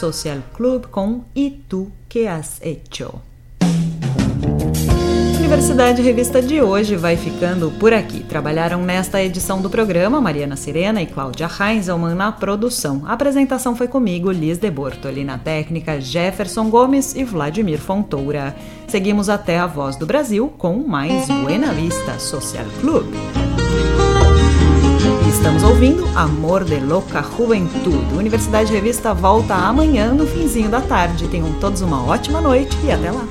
Social 0.00 0.38
Club 0.54 0.86
com 0.86 1.24
E 1.36 1.50
Tu 1.68 1.92
Que 2.08 2.26
Has 2.26 2.58
Hecho. 2.62 3.20
Universidade 5.38 6.00
Revista 6.00 6.40
de 6.40 6.62
hoje 6.62 6.96
vai 6.96 7.18
ficando 7.18 7.70
por 7.72 7.92
aqui. 7.92 8.20
Trabalharam 8.20 8.82
nesta 8.82 9.22
edição 9.22 9.60
do 9.60 9.68
programa 9.68 10.18
Mariana 10.18 10.56
Sirena 10.56 11.02
e 11.02 11.06
Cláudia 11.06 11.46
Heinzelmann 11.48 12.14
na 12.14 12.32
produção. 12.32 13.02
A 13.04 13.12
apresentação 13.12 13.76
foi 13.76 13.88
comigo, 13.88 14.30
Liz 14.30 14.56
de 14.56 14.70
Bortoli, 14.70 15.22
na 15.22 15.36
técnica 15.36 16.00
Jefferson 16.00 16.70
Gomes 16.70 17.14
e 17.14 17.22
Vladimir 17.22 17.78
Fontoura. 17.78 18.56
Seguimos 18.88 19.28
até 19.28 19.58
a 19.58 19.66
Voz 19.66 19.96
do 19.96 20.06
Brasil 20.06 20.50
com 20.56 20.78
mais 20.78 21.26
Buena 21.26 21.74
Vista 21.74 22.18
Social 22.18 22.66
Club. 22.80 23.04
Estamos 25.40 25.62
ouvindo 25.62 26.06
Amor 26.14 26.64
de 26.64 26.78
Louca 26.78 27.22
Juventude. 27.22 28.14
Universidade 28.14 28.70
Revista 28.70 29.14
volta 29.14 29.54
amanhã 29.54 30.12
no 30.12 30.26
finzinho 30.26 30.68
da 30.68 30.82
tarde. 30.82 31.28
Tenham 31.28 31.50
todos 31.54 31.80
uma 31.80 32.04
ótima 32.04 32.42
noite 32.42 32.76
e 32.84 32.92
até 32.92 33.10
lá. 33.10 33.26